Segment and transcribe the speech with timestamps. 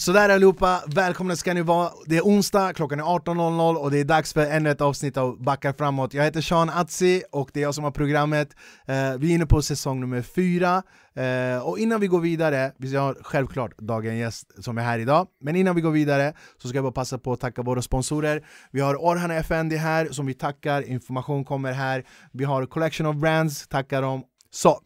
[0.00, 1.90] Sådär allihopa, välkomna ska ni vara.
[2.06, 5.42] Det är onsdag, klockan är 18.00 och det är dags för ännu ett avsnitt av
[5.42, 6.14] Backar framåt.
[6.14, 8.48] Jag heter Sean Atzi och det är jag som har programmet.
[8.86, 10.82] Eh, vi är inne på säsong nummer fyra.
[11.14, 15.26] Eh, och innan vi går vidare, vi har självklart dagens gäst som är här idag,
[15.40, 18.46] men innan vi går vidare så ska jag bara passa på att tacka våra sponsorer.
[18.70, 22.04] Vi har Orhan Effendi här som vi tackar, information kommer här.
[22.32, 24.22] Vi har Collection of Brands, tackar dem.
[24.50, 24.80] Så,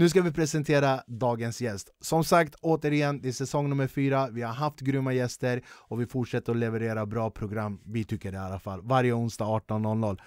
[0.00, 1.90] nu ska vi presentera dagens gäst.
[2.00, 6.06] Som sagt, återigen, det är säsong nummer fyra, vi har haft grymma gäster och vi
[6.06, 10.18] fortsätter att leverera bra program, vi tycker det i alla fall, varje onsdag 18.00.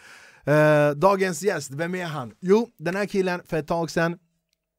[0.45, 2.33] Eh, dagens gäst, vem är han?
[2.39, 4.17] Jo, den här killen, för ett tag sedan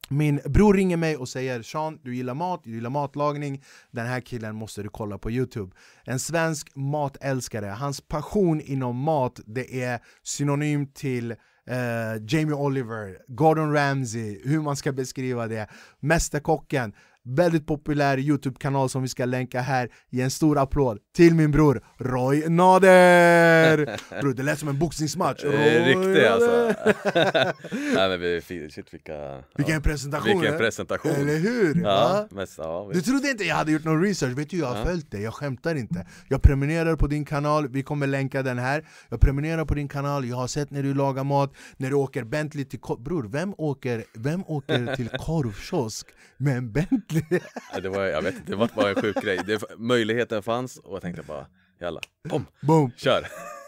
[0.09, 4.20] min bror ringer mig och säger Sean, du gillar mat, du gillar matlagning Den här
[4.20, 10.01] killen måste du kolla på youtube En svensk matälskare, hans passion inom mat det är
[10.23, 11.34] synonymt till
[11.67, 15.69] eh, Jamie Oliver, Gordon Ramsay, hur man ska beskriva det.
[16.01, 16.93] Mästerkocken,
[17.25, 21.84] väldigt populär Youtube-kanal som vi ska länka här Ge en stor applåd till min bror
[21.98, 24.00] Roy Nader!
[24.20, 26.75] Bror det lät som en boxningsmatch Riktigt alltså!
[27.70, 29.42] Nej men vi, shit vilka...
[29.56, 30.41] Vilken presentation!
[30.41, 31.12] Vilken presentation!
[31.12, 31.83] Eller hur?
[31.83, 34.77] Ja, mest, ja, du trodde inte jag hade gjort någon research, vet du jag har
[34.77, 34.84] ja.
[34.84, 38.84] följt dig, jag skämtar inte Jag prenumererar på din kanal, vi kommer länka den här
[39.09, 42.25] Jag prenumererar på din kanal, jag har sett när du lagar mat När du åker
[42.25, 42.81] Bentley till...
[42.98, 47.14] Bror, vem åker, vem åker till korvkiosk med en Bentley?
[47.83, 49.41] det var, jag vet inte, det var bara en sjuk grej.
[49.47, 51.47] Det, möjligheten fanns och jag tänkte bara
[51.81, 52.91] jalla, bom, Boom.
[52.97, 53.27] kör!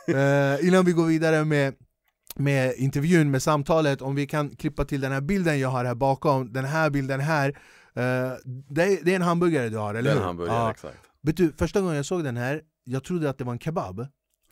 [0.09, 1.75] Uh, innan vi går vidare med
[2.39, 5.95] med intervjun, med samtalet, om vi kan klippa till den här bilden jag har här
[5.95, 7.55] bakom, den här bilden här uh,
[7.95, 10.17] det, är, det, är en hamburgare du har, eller hur?
[10.17, 13.05] Det är en hamburgare, uh, exakt Vet du, första gången jag såg den här, jag
[13.05, 14.07] trodde att det var en kebab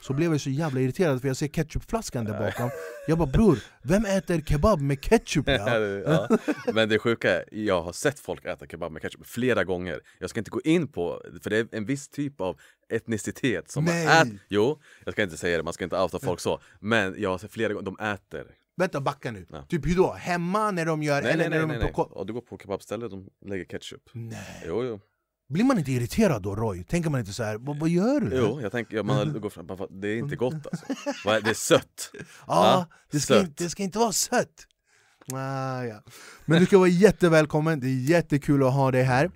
[0.06, 2.70] så blev jag så jävla irriterad för jag ser ketchupflaskan där bakom
[3.06, 5.48] Jag bara bror, vem äter kebab med ketchup?
[5.48, 5.78] Ja?
[5.78, 6.28] ja.
[6.74, 10.30] Men det sjuka är, jag har sett folk äta kebab med ketchup flera gånger Jag
[10.30, 14.06] ska inte gå in på, för det är en viss typ av etnicitet som Nej.
[14.06, 17.14] man äter Jo, jag ska inte säga det, man ska inte outa folk så Men
[17.18, 19.46] jag har sett flera gånger, de äter Vänta, backa nu.
[19.50, 19.66] Ja.
[19.68, 20.12] Typ hur då?
[20.12, 21.22] Hemma när de gör...
[21.22, 21.92] Nej, eller nej, när nej, de nej.
[21.92, 22.02] På...
[22.02, 25.00] Och du går på kebabstället, de lägger ketchup Nej Jo, jo
[25.48, 26.84] blir man inte irriterad då Roy?
[26.84, 28.36] Tänker man inte så här, vad, vad gör du?
[28.36, 30.86] Jo, jag tänker, man går fram, det är inte gott alltså
[31.24, 33.46] Det är sött Ja, ja det, ska sött.
[33.46, 34.66] Inte, det ska inte vara sött
[35.32, 36.02] ah, ja.
[36.44, 39.30] Men du ska vara jättevälkommen, det är jättekul att ha dig här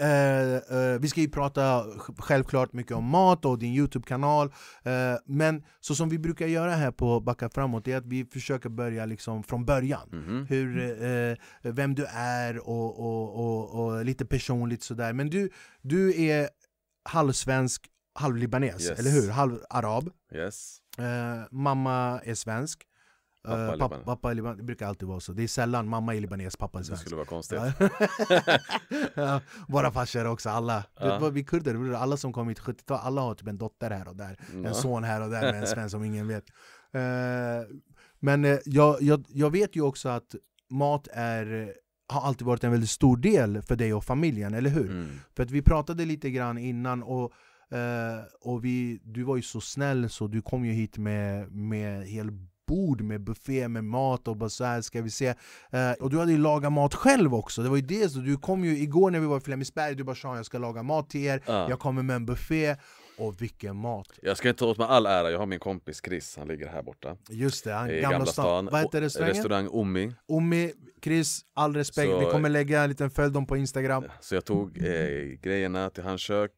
[0.00, 1.84] Uh, uh, vi ska ju prata
[2.18, 6.90] självklart mycket om mat och din Youtube-kanal uh, Men så som vi brukar göra här
[6.90, 10.46] på Backa framåt är att vi försöker börja liksom från början mm -hmm.
[10.48, 11.38] Hur,
[11.72, 15.50] Vem du är och, och, och, och, lite personligt sådär Men du,
[15.82, 16.48] du är
[17.04, 18.98] halvsvensk, halvlibanes, yes.
[18.98, 19.30] eller hur?
[19.30, 20.78] Halv arab yes.
[21.50, 22.88] Mamma är svensk
[23.44, 25.32] Pappa, uh, pappa, pappa är libanes, det brukar alltid vara så.
[25.32, 27.02] Det är sällan mamma är libanes, pappa är svensk.
[27.02, 27.58] Det skulle vara konstigt.
[29.14, 30.84] ja, våra farsor också, alla.
[31.00, 31.18] Ja.
[31.18, 34.16] Vet, vi kurder, alla som kom hit 70-tal, alla har typ en dotter här och
[34.16, 34.38] där.
[34.62, 34.68] Ja.
[34.68, 36.44] En son här och där med en svensk som ingen vet.
[36.94, 37.76] Uh,
[38.18, 40.34] men uh, jag, jag, jag vet ju också att
[40.70, 41.74] mat är
[42.08, 44.90] har alltid varit en väldigt stor del för dig och familjen, eller hur?
[44.90, 45.08] Mm.
[45.36, 47.32] För att vi pratade lite grann innan och
[48.40, 52.30] och vi, du var ju så snäll så du kom ju hit med, med hel
[52.68, 56.18] bord med buffé med mat och bara så här ska vi se uh, Och du
[56.18, 59.10] hade ju lagat mat själv också, det var ju det så du kom ju igår
[59.10, 61.66] när vi var i Flemingsberg, du bara sa jag ska laga mat till er, uh.
[61.68, 62.76] jag kommer med en buffé
[63.18, 64.06] och vilken mat!
[64.22, 66.68] Jag ska inte ta åt mig all ära, jag har min kompis Chris, han ligger
[66.68, 68.44] här borta Just det, han, I Gamla, Gamla stan.
[68.44, 68.68] stan.
[68.72, 69.34] Vad heter restaurangen?
[69.34, 70.72] Restaurang Omi Omi,
[71.04, 74.44] Chris, all respekt, Så- vi kommer lägga en liten följd om på instagram Så jag
[74.44, 74.84] tog eh,
[75.42, 76.52] grejerna till hans kök,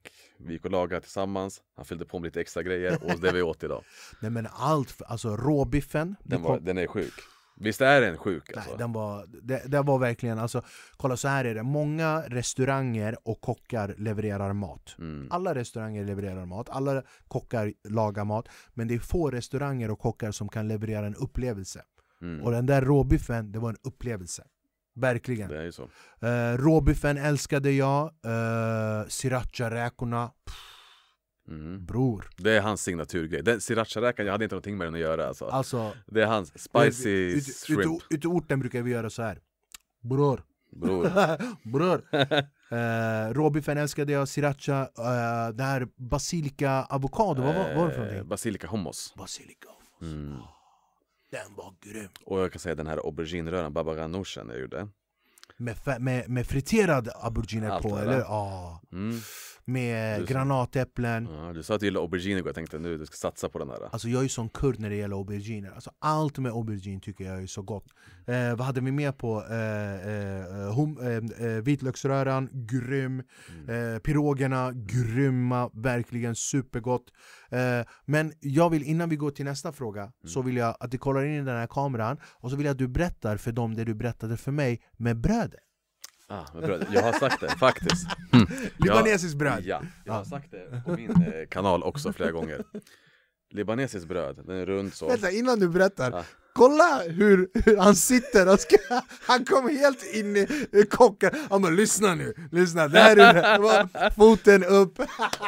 [0.46, 3.42] vi gick och lagade tillsammans Han fyllde på med lite extra grejer och det vi
[3.42, 3.84] åt idag.
[4.20, 7.14] Nej men allt, alltså råbiffen Den, var, kom- den är sjuk.
[7.62, 8.76] Visst är den sjuk Nej, alltså?
[8.76, 10.62] den var, det, det var verkligen, alltså,
[10.96, 14.94] kolla så här är det, många restauranger och kockar levererar mat.
[14.98, 15.28] Mm.
[15.30, 18.48] Alla restauranger levererar mat, alla kockar lagar mat.
[18.74, 21.82] Men det är få restauranger och kockar som kan leverera en upplevelse.
[22.22, 22.42] Mm.
[22.44, 24.44] Och den där råbiffen, det var en upplevelse
[24.94, 25.48] Verkligen.
[25.48, 25.82] Det är ju så.
[25.82, 30.30] Uh, Råbiffen älskade jag, uh, sriracha-räkorna,
[31.48, 31.86] mm.
[31.86, 32.28] bror.
[32.36, 35.44] Det är hans signaturgrej, den sriracha-räkan, jag hade inte någonting med den att göra alltså.
[35.44, 38.02] Alltså, Det är hans spicy ut, ut, shrimp.
[38.10, 39.38] ute i orten brukar vi göra så här.
[40.02, 40.44] Bror.
[40.72, 41.10] Bror.
[41.72, 42.02] Bror.
[42.72, 48.00] Uh, Råbiffen älskade jag, sriracha, uh, det här basilika avokado, vad vad var det för
[48.00, 48.28] Eh, någonting?
[48.28, 49.14] Basilika hummus.
[49.16, 49.68] Basilika
[50.02, 50.36] mm.
[51.30, 54.88] Den var grym Och jag kan säga den här aubergineröran, baba ghanouchen jag gjorde
[55.60, 58.18] med, med, med friterad aubergine Allt på, eller?
[58.18, 58.80] Ja.
[58.92, 59.20] Mm.
[59.72, 61.28] Med granatäpplen.
[61.30, 63.58] Ja, du sa att du gillar aubergine igår, jag tänkte nu du ska satsa på
[63.58, 63.88] den där.
[63.92, 65.70] Alltså jag är ju sån kurd när det gäller auberginer.
[65.70, 67.86] Alltså allt med aubergine tycker jag är så gott.
[68.26, 69.44] Eh, vad hade vi mer på?
[69.50, 73.22] Eh, eh, hum, eh, eh, vitlöksröran, grym.
[73.64, 73.94] Mm.
[73.94, 75.70] Eh, pirogerna, grymma.
[75.74, 77.04] Verkligen supergott.
[78.04, 80.12] Men jag vill, innan vi går till nästa fråga, Mm.
[80.24, 82.72] så vill jag att du kollar in i den här kameran och så vill jag
[82.72, 85.60] att du berättar för dem det du berättade för mig med brödet.
[86.30, 86.86] Ah, men bröd.
[86.92, 88.06] Jag har sagt det, faktiskt.
[88.32, 88.46] Mm.
[88.76, 89.62] Libanesiskt bröd.
[89.64, 92.64] Ja, jag har sagt det på min eh, kanal också flera gånger.
[93.52, 95.08] Libanesiskt bröd, den är rund så.
[95.08, 96.10] Vänta, innan du berättar.
[96.12, 96.24] Ja.
[96.52, 98.76] Kolla hur, hur han sitter ska,
[99.22, 101.30] Han kommer helt in i kocken.
[101.50, 102.88] Han bara lyssna nu, lyssna.
[102.88, 104.10] Det här är.
[104.10, 104.98] Foten upp.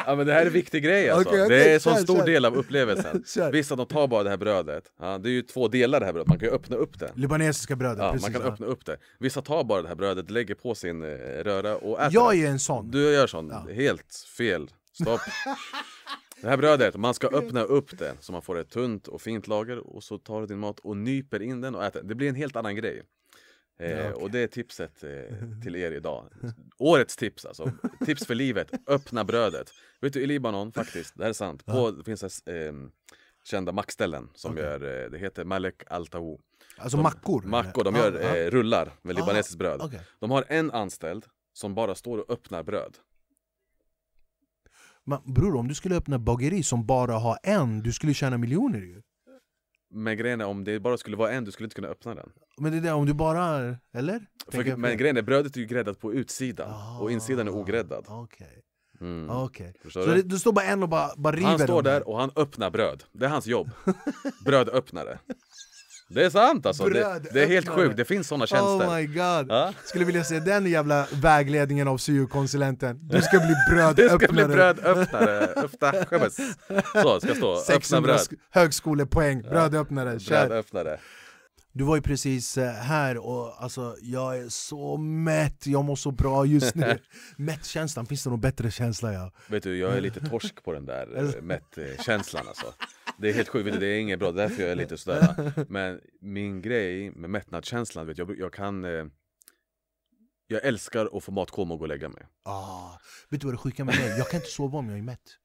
[0.05, 1.29] Ja men det här är en viktig grej alltså.
[1.29, 2.25] Okej, okej, det är en sån stor kör.
[2.25, 3.23] del av upplevelsen.
[3.27, 3.51] Kör.
[3.51, 6.13] Vissa de tar bara det här brödet, ja, det är ju två delar det här
[6.13, 7.11] brödet, man kan ju öppna upp det.
[7.15, 8.21] Libanesiska brödet, Ja, precis.
[8.21, 8.53] man kan ja.
[8.53, 8.97] öppna upp det.
[9.19, 11.07] Vissa tar bara det här brödet, lägger på sin eh,
[11.43, 12.91] röra och äter Jag är en sån.
[12.91, 13.73] Du gör sån, Ja.
[13.73, 14.69] helt fel.
[15.01, 15.21] Stopp.
[16.43, 19.47] Det här brödet, man ska öppna upp det så man får ett tunt och fint
[19.47, 22.03] lager och så tar du din mat och nyper in den och äter.
[22.03, 23.03] Det blir en helt annan grej.
[23.79, 24.23] Eh, Ja, okej.
[24.23, 25.09] Och det är tipset eh,
[25.63, 26.29] till er idag.
[26.77, 27.71] Årets tips alltså.
[28.05, 29.71] Tips för livet, öppna brödet.
[30.01, 31.65] Vet du i Libanon faktiskt, det här är sant.
[31.65, 32.73] På, det finns eh,
[33.43, 34.63] kända mackställen som Okej.
[34.63, 36.39] gör, eh, det heter Malek Al Taou.
[36.77, 37.41] Alltså De- mackor?
[37.45, 38.35] Mackor, de gör ja.
[38.37, 39.81] eh, rullar med Ah, libanesiskt bröd.
[39.83, 39.99] okej.
[40.19, 42.97] De har en anställd som bara står och öppnar bröd.
[45.05, 48.79] Men bror, om du skulle öppna bageri som bara har en, du skulle tjäna miljoner
[48.79, 49.01] ju.
[49.95, 52.29] Men grejen är om det bara skulle vara en, du skulle inte kunna öppna den.
[52.57, 53.75] Men det är det, om du bara...
[53.93, 54.25] Eller?
[54.51, 58.05] För, men grejen är, brödet är ju gräddat på utsidan Ah, och insidan är ogräddad.
[58.07, 58.59] Okej,
[59.01, 59.29] Mm.
[59.29, 59.73] okej.
[59.83, 60.21] Förstår Så du?
[60.21, 63.03] det står bara en och bara, bara river Han står där och han öppnar bröd.
[63.11, 63.69] Det är hans jobb.
[64.45, 65.19] Brödöppnare.
[66.07, 66.89] Det är sant alltså.
[66.89, 67.97] Det, det är helt sjukt.
[67.97, 68.87] Det finns sådana tjänster.
[68.87, 69.45] Oh my god!
[69.49, 69.73] Ja?
[69.85, 72.99] Skulle vilja se den jävla vägledningen av syo-konsulenten.
[73.01, 74.19] Du ska bli brödöppnare.
[74.19, 75.39] ska bli brödöppnare.
[75.55, 76.35] Öppna skämmes.
[77.03, 77.51] Så, ska stå.
[77.51, 78.17] Öppna 600 bröd.
[78.19, 80.19] sk- högskolepoäng, brödöppnare.
[80.19, 80.47] Kör.
[80.47, 80.99] Brödöppnare.
[81.75, 86.11] Du var ju precis eh, här och alltså, jag är så mätt, jag mår så
[86.11, 86.99] bra just nu.
[87.37, 89.13] Mättkänslan, finns det någon bättre känsla?
[89.13, 89.31] Ja?
[89.47, 92.73] Vet du, jag är lite torsk på den där eh, mätt-känslan alltså.
[93.17, 95.53] Det är helt sjukt, det är inget bra, därför jag är lite sådär.
[95.69, 98.85] Men min grej med mättnadskänslan, vet jag, jag kan...
[98.85, 99.05] Eh,
[100.47, 102.23] jag älskar att få matkoma och gå och lägga mig.
[102.43, 102.89] Ah,
[103.29, 104.17] vet du vad det sjuka med mig?
[104.17, 105.37] Jag kan inte sova om jag är mätt.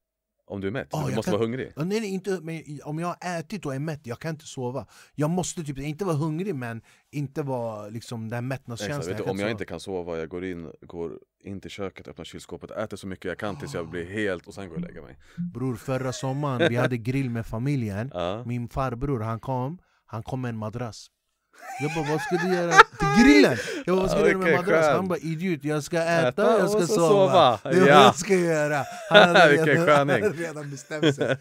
[0.49, 1.73] Om du är mätt, Ah, du jag måste kan- vara hungrig.
[1.77, 4.87] Nej, nej inte, men om jag har ätit och är mätt, jag kan inte sova.
[5.15, 9.15] Jag måste typ inte vara hungrig men inte vara liksom den här mättnadskänslan.
[9.21, 9.51] om jag sova.
[9.51, 11.13] inte kan sova, jag går in, går
[11.45, 14.55] in till köket, öppnar kylskåpet, äter så mycket jag kan tills jag blir helt och
[14.55, 15.17] sen går jag och lägger mig.
[15.55, 18.13] Bror, förra sommaren, vi hade grill med familjen.
[18.47, 21.07] Min farbror, han kom, han kom med en madrass.
[21.81, 23.57] Jag bara, vad ska du göra till grillen?
[23.87, 24.87] Jag bara, vad ska du göra med madrass?
[24.87, 27.59] Han bara, idiot, jag ska äta, Äta jag ska och sova.
[27.63, 28.03] Det är vad Ja.
[28.05, 28.85] jag ska göra.
[29.11, 31.37] Han hade redan, han redan bestämt sig.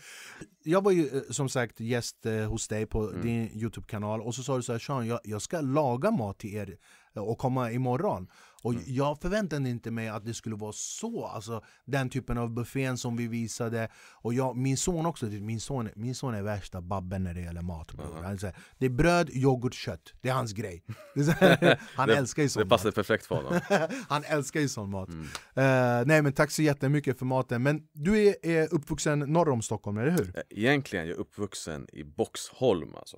[0.63, 3.21] Jag var ju eh, som sagt gäst eh, hos dig på Mm.
[3.21, 6.55] din Youtube-kanal och så sa du så här, Sean, jag, jag ska laga mat till
[6.55, 6.75] er
[7.19, 8.27] och komma imorgon.
[8.63, 8.83] Och Mm.
[8.87, 13.17] jag förväntade inte mig att det skulle vara så, alltså den typen av buffén som
[13.17, 13.89] vi visade.
[14.13, 17.61] Och jag, min son också, min son, min son är värsta babben när det gäller
[17.61, 17.91] mat.
[18.23, 20.13] Han säger, det är bröd, yoghurt, kött.
[20.21, 20.83] Det är hans grej.
[21.15, 22.69] Det är han Det- älskar ju sån Det mat.
[22.69, 23.59] passar perfekt för honom.
[24.09, 25.09] Han älskar ju sån mat.
[25.09, 25.25] Mm.
[25.55, 27.63] Eh, nej men tack så jättemycket för maten.
[27.63, 30.33] Men du är, är uppvuxen norr om Stockholm, eller hur?
[30.49, 33.17] Egentligen är jag uppvuxen i Boxholm alltså.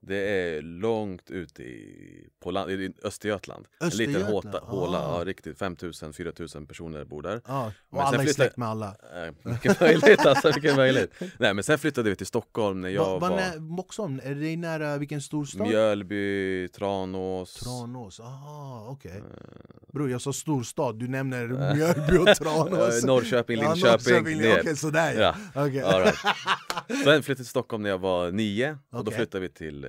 [0.00, 3.66] Det är långt ute i, på land, i Östergötland.
[3.80, 5.18] En liten Östergötland, håta, håla, ah.
[5.18, 7.40] ja, riktigt 5000-4000 personer bor där.
[7.46, 8.96] Ja, och Men sen alla är flyttade- släkt med alla.
[9.14, 11.12] Eh, Mycket möjligt alltså, mycket möjligt.
[11.38, 14.34] Nej men sen flyttade vi till Stockholm när jag Va, va, var nä, Boxholm, är
[14.34, 15.66] det nära vilken storstad?
[15.66, 17.54] Mjölby, Tranås.
[17.54, 19.12] Tranås, ah okej.
[19.16, 19.22] Eh.
[19.92, 23.02] Bror jag sa storstad, du nämner Mjölby och Tranås.
[23.02, 24.60] Eh, Norrköping, Ja, Linköping, Norrköping, ner.
[24.60, 25.34] Okej, sådär ja.
[25.54, 25.82] Ja, Okej.
[25.82, 26.14] all right.
[26.88, 29.84] Sen flyttade jag till Stockholm när jag var nio och då flyttade vi till,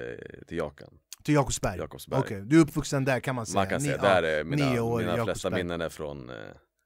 [0.47, 0.89] till Jakan.
[1.23, 1.77] Till Jakobsberg?
[1.77, 2.19] Jakobsberg.
[2.19, 3.59] Okej, du är uppvuxen där kan man säga?
[3.59, 6.35] Man kan Ni- säga, ja, där är mina, år mina flesta minnen är från, eh,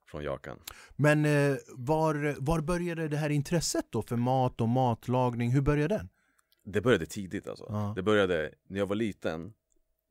[0.08, 0.60] från Jakan.
[0.96, 5.51] Men eh, var, var började det här intresset då för mat och matlagning?
[5.51, 6.10] Hur började den?
[6.65, 7.65] Det började tidigt alltså.
[7.70, 7.93] Ja.
[7.96, 9.53] Det började när jag var liten.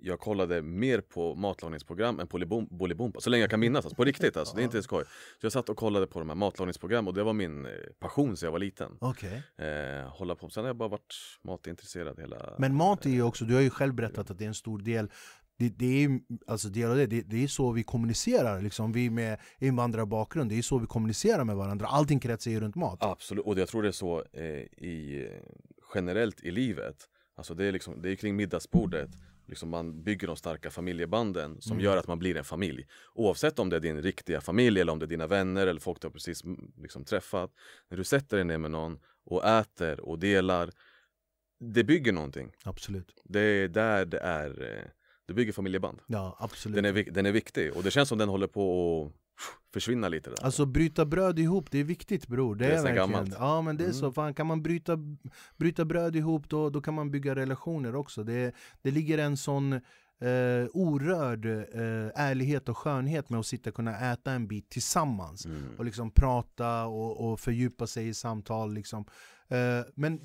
[0.05, 3.21] Jag kollade mer på matlagningsprogram än på Bolibom- Bolibompa.
[3.21, 4.57] Så länge jag kan minnas, alltså, på riktigt alltså.
[4.57, 5.05] Det är inte skoj.
[5.41, 8.37] Så jag satt och kollade på de här matlagningsprogram och det var min eh, passion
[8.37, 8.97] sedan jag var liten.
[9.01, 9.43] Okej.
[9.59, 10.51] Eh, hålla på.
[10.51, 12.55] Sen har jag bara varit matintresserad hela...
[12.59, 14.79] Men mat är ju också, du har ju själv berättat att det är en stor
[14.79, 15.11] del
[15.59, 18.93] det, det är alltså del av det, det, det är så vi kommunicerar, liksom.
[18.93, 21.87] vi med invandrarbakgrund, det är så vi kommunicerar med varandra.
[21.87, 22.99] Allting kretsar ju runt mat.
[23.03, 25.43] Absolut, och jag tror det är så eh, i, eh,
[25.95, 26.97] generellt i livet.
[27.37, 29.11] Alltså det är, liksom, det är kring middagsbordet.
[29.47, 31.85] Liksom man bygger de starka familjebanden som Mm.
[31.85, 32.87] gör att man blir en familj.
[33.15, 36.01] Oavsett om det är din riktiga familj eller om det är dina vänner eller folk
[36.01, 37.51] du har precis mm, liksom, träffat.
[37.89, 40.71] När du sätter dig ner med någon och äter och delar,
[41.61, 42.53] det bygger någonting.
[42.65, 43.21] Absolut.
[43.25, 44.85] Det är där det är, eh,
[45.27, 46.01] det bygger familjeband.
[46.07, 46.77] Ja, absolut.
[46.77, 48.63] Den är, den är viktig och det känns som den håller på
[49.07, 49.22] att
[49.75, 50.45] försvinna lite där.
[50.45, 52.55] Alltså bryta bröd ihop, det är viktigt bror.
[52.57, 52.97] Det, Det är är verkligen.
[53.11, 53.35] gammalt.
[53.39, 53.95] Ja men det är Mm.
[54.01, 54.99] så, fan kan man bryta,
[55.57, 58.25] bryta bröd ihop då, då kan man bygga relationer också.
[58.25, 59.81] Det, det ligger en sån eh,
[60.73, 65.47] orörd eh, ärlighet och skönhet med att sitta och kunna äta en bit tillsammans.
[65.47, 65.63] Mm.
[65.79, 69.05] Och liksom prata och, och fördjupa sig i samtal liksom.
[69.49, 70.21] Eh, men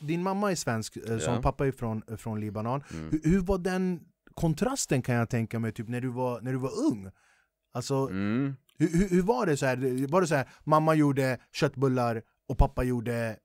[0.00, 1.42] din mamma är svensk, eh, som Ja.
[1.42, 2.82] pappa är från, från Libanon.
[2.92, 3.10] Mm.
[3.10, 4.00] Hur, hur var den
[4.34, 7.10] kontrasten kan jag tänka mig, typ när du var, när du var ung?
[7.72, 8.56] Alltså, Mm.
[8.78, 10.06] hur, hur, hur var det så här?
[10.08, 13.36] Var det så här, mamma gjorde köttbullar och pappa gjorde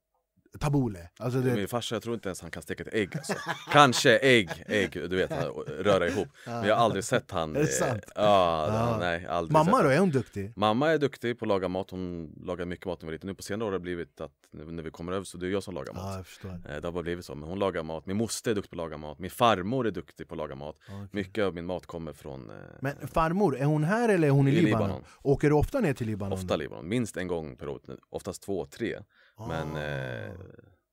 [0.59, 1.01] tabbouleh?
[1.19, 3.33] Alltså det, Min farsa, jag tror inte ens han kan steka ett ägg alltså.
[3.71, 5.31] Kanske ägg, ägg, du vet,
[5.79, 8.03] röra ihop Men jag har aldrig sett han Är det eh, sant?
[8.15, 8.97] Ja, Ja.
[8.99, 10.53] nej, aldrig mamma då, är hon duktig?
[10.55, 13.27] Mamma är duktig på att laga mat, hon lagar mycket mat när vi var liten
[13.27, 15.49] Nu på senare år har det blivit att när vi kommer över så det är
[15.49, 16.49] jag som lagar mat jag förstår.
[16.49, 18.73] Eh, Det har bara blivit så, men hon lagar mat Min moster är duktig på
[18.83, 21.07] att laga mat Min farmor är duktig på att laga mat okej.
[21.11, 24.47] Mycket av min mat kommer från eh, Men farmor, är hon här eller är hon
[24.47, 24.87] i, i Libanon?
[24.87, 25.03] Libanon.
[25.21, 26.33] Åker du ofta ner till Libanon?
[26.33, 28.99] Ofta Libanon, minst en gång per år, oftast två, tre
[29.39, 30.31] Men eh,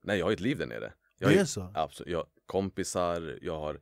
[0.05, 1.73] nej, jag har ju ett liv där nere jag Det ju- är så?
[1.75, 3.81] Absolut, jag har kompisar, jag har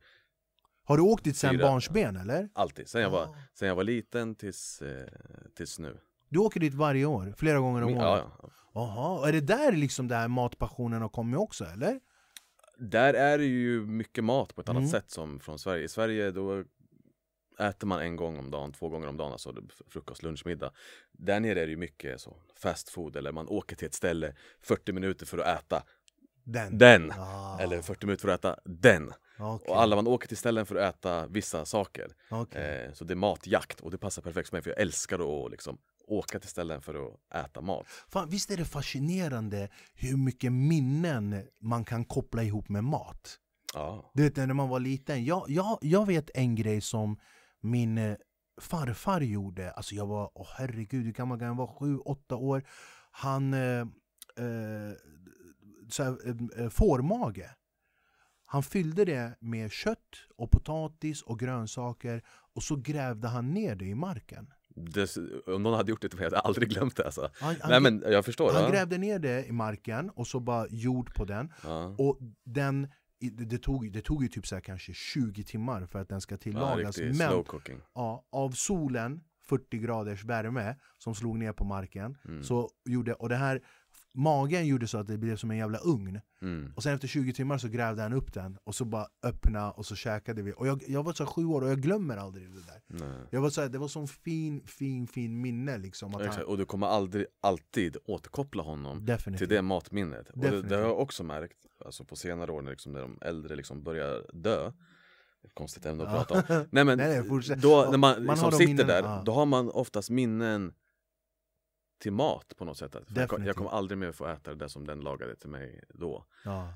[0.83, 1.61] Har du åkt dit sen Fyra.
[1.67, 2.49] barnsben eller?
[2.53, 3.35] alltid, sen jag var, Ah.
[3.53, 5.07] sen jag var liten tills, eh,
[5.55, 5.97] tills nu
[6.29, 7.33] Du åker dit varje år?
[7.37, 8.01] Flera gånger om året?
[8.01, 9.17] ja, ja.
[9.19, 11.99] Och är det där liksom den här matpassionen har kommit också eller?
[12.77, 14.91] Där är det ju mycket mat på ett annat Mm.
[14.91, 15.83] sätt som från Sverige.
[15.83, 16.63] I Sverige då
[17.59, 19.55] äter man en gång om dagen, två gånger om dagen, alltså
[19.87, 20.71] frukost, lunch, middag.
[21.11, 24.35] Där nere är det ju mycket så fast food eller man åker till ett ställe
[24.61, 25.83] 40 minuter för att äta
[26.43, 26.77] Den?
[26.77, 27.11] den.
[27.11, 29.13] Ah, Eller 40 minuter för att äta den.
[29.39, 32.07] okej, Och alla man åker till ställen för att äta vissa saker.
[32.29, 32.85] okej.
[32.85, 35.51] Eh, så det är matjakt och det passar perfekt för mig för jag älskar att
[35.51, 35.77] liksom
[36.07, 37.85] åka till ställen för att äta mat.
[38.09, 43.37] Fan, visst är det fascinerande hur mycket minnen man kan koppla ihop med mat?
[43.73, 44.11] Ja.
[44.13, 47.19] Du vet när man var liten, jag, jag, jag vet en grej som
[47.61, 48.15] min eh,
[48.61, 51.67] farfar gjorde, alltså jag var, åh herregud hur gammal kan jag vara?
[51.67, 52.63] Sju, åtta år
[53.11, 54.93] Han, eh, eh,
[55.89, 57.49] så här, eh, eh, fårmage
[58.45, 59.97] Han fyllde det med kött
[60.37, 62.23] och potatis och grönsaker
[62.55, 66.17] och så grävde han ner det i marken Det, om någon hade gjort det till
[66.17, 67.29] mig hade jag aldrig glömt det alltså.
[67.33, 68.53] Han, han, Nej men jag förstår.
[68.53, 68.69] han ja.
[68.69, 71.95] grävde ner det i marken och så bara jord på den Ja.
[71.97, 72.87] Och den,
[73.29, 76.21] det, det, tog, det tog ju typ så här kanske 20 timmar för att den
[76.21, 76.97] ska Ja, tillagas.
[76.97, 77.29] riktigt men
[77.95, 82.43] ja, av solen, 40 graders värme som slog ner på marken, Mm.
[82.43, 83.61] så gjorde, och det här
[84.13, 86.73] Magen gjorde så att det blev som en jävla ugn Mm.
[86.75, 89.85] Och sen efter 20 timmar så grävde han upp den och så bara öppna och
[89.85, 92.61] så käkade vi Och jag, jag var så sju år och jag glömmer aldrig det
[92.61, 93.27] där Nej.
[93.29, 96.57] jag var så här, Det var sån fin, fin, fin minne liksom att han, Och
[96.57, 100.29] du kommer aldrig alltid återkoppla honom Definitivt till det matminnet.
[100.29, 103.17] Och det, det har jag också märkt alltså på senare år när, liksom, när de
[103.21, 104.71] äldre liksom börjar dö.
[105.53, 106.65] Konstigt ämne att prata om.
[106.71, 109.21] Nej men Nej, nej, då när man, man liksom sitter minnena, där, ja.
[109.25, 110.73] då har man oftast minnen
[112.01, 112.91] till mat på något sätt.
[112.93, 113.47] Jag, kom- Definitivt.
[113.47, 116.25] jag kommer aldrig mer få äta det där som den lagade till mig då.
[116.45, 116.73] ja.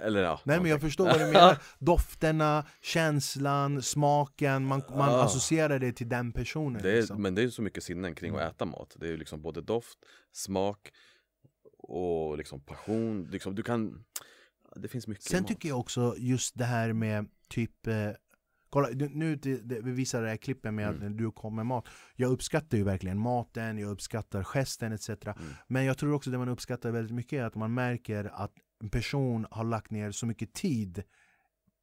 [0.00, 0.40] Eller ja.
[0.44, 5.22] Nej men jag förstår vad du menar, dofterna, känslan, smaken, man, man Ah.
[5.24, 7.22] associerar det till den personen Det är, liksom.
[7.22, 8.50] Men det är så mycket sinnen kring att Mm.
[8.50, 8.96] äta mat.
[9.00, 9.98] Det är liksom både doft,
[10.32, 10.90] smak
[11.78, 13.24] och liksom passion.
[13.30, 14.04] Liksom, du kan...
[14.76, 18.10] Det finns mycket Sen tycker jag också just det här med typ eh,
[18.74, 19.38] Kolla, nu-
[19.84, 21.06] vi visar det här klippet med Mm.
[21.12, 25.34] att du kommer med mat Jag uppskattar ju verkligen maten, jag uppskattar gesten etc Mm.
[25.68, 28.52] Men jag tror också det man uppskattar väldigt mycket är att man märker att
[28.82, 31.02] en person har lagt ner så mycket tid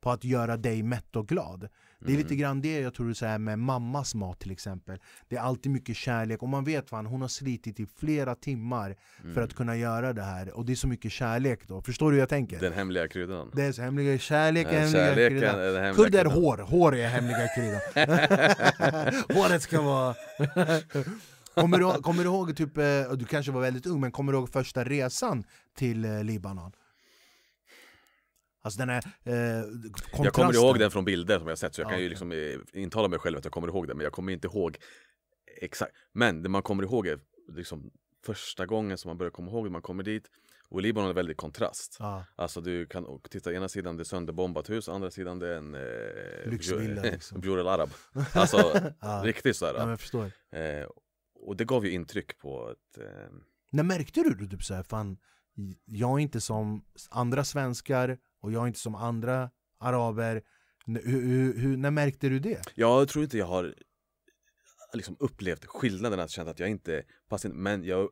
[0.02, 1.68] på att göra dig mätt och glad.
[2.06, 2.38] Det är lite Mm.
[2.40, 5.00] grann det jag tror så här med mammas mat till exempel.
[5.30, 8.96] Det är alltid mycket kärlek och man vet fan hon har slitit i flera timmar
[9.34, 10.58] för att kunna göra det här.
[10.58, 12.60] Och det är så mycket kärlek då, förstår du hur jag tänker?
[12.60, 13.52] Den hemliga kryddan.
[13.54, 15.58] Det är så hemliga kärlek, Eh, hemliga Kärleken kryddan.
[15.60, 17.82] den hemliga Kudd är hår, hår är hemliga kryddan.
[19.38, 20.16] Håret ska vara...
[21.54, 22.84] kommer, du, kommer du ihåg, typ, eh,
[23.18, 25.44] du kanske var väldigt ung, men kommer du ihåg första resan
[25.78, 26.72] till eh, Libanon?
[28.62, 31.82] Alltså den här eh, kontrasten Jag kommer ihåg den från bilder som jag sett så
[31.82, 32.10] jag Ja, kan ju okej.
[32.10, 34.78] liksom eh, intala mig själv att jag kommer ihåg det men jag kommer inte ihåg
[35.62, 35.92] exakt.
[36.14, 37.20] Men det man kommer ihåg är
[37.56, 37.92] liksom
[38.26, 40.28] första gången som man börjar komma ihåg när man kommer dit
[40.70, 41.98] och Libanon är väldigt kontrast.
[42.00, 45.58] ja, Alltså du kan titta ena sidan det är sönderbombat hus, andra sidan det är
[45.58, 47.42] en eh, Lyxvilla, liksom.
[47.42, 47.90] Bjur Arab.
[48.34, 49.98] Alltså ja, riktigt sådär.
[50.14, 50.88] ja, Eh,
[51.36, 53.34] och det gav ju intryck på ett eh,
[53.72, 54.48] När märkte du det?
[54.48, 55.18] Typ så här, fan,
[55.86, 60.42] jag är inte som andra svenskar och jag är inte som andra araber
[60.86, 62.62] Hur, hur, hur, när märkte du det?
[62.76, 63.76] Jag tror inte jag har
[64.94, 68.10] liksom upplevt skillnaden att känna att jag inte passar in, men jag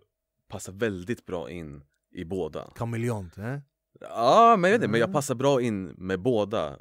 [0.47, 2.71] passar väldigt bra in i båda.
[2.75, 3.37] Kameleont?
[3.37, 3.57] Eh?
[3.99, 5.13] Ja, men jag vet inte, men jag Mm.
[5.13, 6.77] passar bra in med båda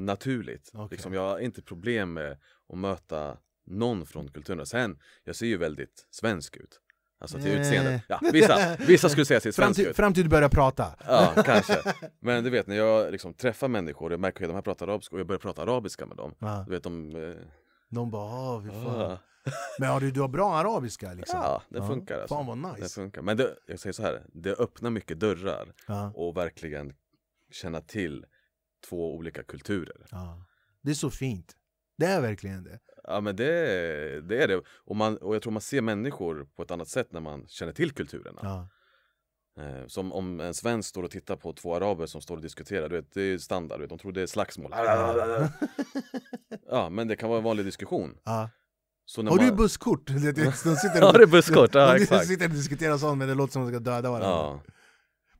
[0.00, 0.70] naturligt.
[0.74, 0.88] Okej.
[0.90, 2.38] Liksom, jag har inte problem med
[2.68, 4.66] att möta någon från kulturen.
[4.66, 6.80] Sen, jag ser ju väldigt svensk ut.
[7.22, 7.60] Alltså till Eh.
[7.60, 8.02] utseendet.
[8.08, 10.48] Ja, vissa, vissa skulle säga att jag ser Fram svensk till, fram till du börjar
[10.48, 10.86] prata.
[11.06, 11.82] Ja, kanske.
[12.20, 15.16] Men du vet, när jag liksom träffar människor, jag märker att de här pratar arabiska
[15.16, 16.34] och jag börjar prata arabiska med dem.
[16.38, 16.64] Ja.
[16.66, 17.16] Du vet, de...
[17.30, 17.34] eh,
[17.88, 19.00] De bara ah, fy fan.
[19.00, 19.18] ah,
[19.78, 21.40] Men har du, du har bra arabiska liksom?
[21.42, 22.34] ja, det funkar alltså.
[22.34, 22.94] Fan vad Det nice.
[22.94, 23.22] funkar.
[23.22, 26.92] Men det, jag säger så här, det öppnar mycket dörrar Ja, och verkligen
[27.50, 28.26] känna till
[28.88, 30.06] två olika kulturer.
[30.10, 30.44] ja.
[30.82, 31.56] Det är så fint.
[31.98, 32.78] Det är verkligen det.
[33.08, 33.44] Ja men det,
[34.28, 34.62] det är det.
[34.76, 37.72] Och, man, och jag tror man ser människor på ett annat sätt när man känner
[37.72, 38.40] till kulturerna.
[38.42, 38.68] Ja.
[39.62, 42.88] Eh, som om en svensk står och tittar på två araber som står och diskuterar,
[42.88, 44.74] du vet, det är standard, du vet, de tror det är slagsmål.
[46.68, 48.18] Ja men det kan vara en vanlig diskussion.
[48.24, 48.50] Ja.
[49.04, 49.56] Så när Har du man...
[49.56, 50.06] busskort?
[50.06, 50.20] De
[50.52, 51.74] sitter Har du busskort?
[51.74, 54.28] Ja de sitter och diskuterar sånt men det låter som att de ska döda varandra.
[54.28, 54.62] Ja.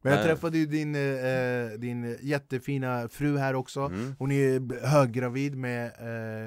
[0.03, 3.81] Men jag träffade ju din, eh, din jättefina fru här också.
[3.81, 4.15] Mm.
[4.19, 5.87] Hon är höggravid med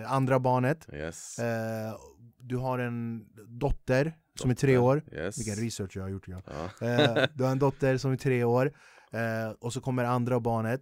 [0.01, 0.87] eh, andra barnet.
[0.93, 1.39] Yes.
[1.39, 1.95] Eh,
[2.39, 5.03] du har en dotter som är tre år.
[5.11, 5.37] Yes.
[5.37, 6.27] Vilken research jag har gjort.
[6.27, 6.41] Ja.
[6.79, 6.87] Ja.
[6.87, 8.71] Eh, du har en dotter som är tre år,
[9.11, 10.81] eh, och så kommer andra barnet.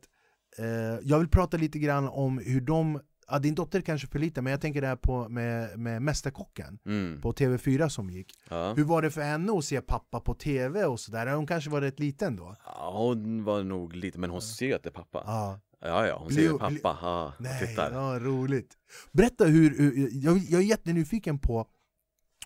[0.57, 4.41] Eh, jag vill prata lite grann om hur de, ja, din dotter kanske för lite,
[4.41, 7.21] men jag tänker det här på med, med Mästerkocken Mm.
[7.21, 8.33] på TV4 som gick.
[8.49, 8.73] Ja.
[8.73, 11.27] Hur var det för henne att se pappa på TV och sådär?
[11.27, 12.55] Hon kanske var rätt liten då?
[12.65, 15.23] ja, hon var nog lite, men hon ser ju att det är pappa.
[15.25, 15.59] Ja.
[15.85, 16.97] Ja, ja, hon Blir- ser ju pappa.
[17.01, 17.91] Ja, Nej, tittar.
[17.91, 18.73] ja, roligt.
[19.11, 21.67] Berätta hur, hur jag, jag är jättenyfiken på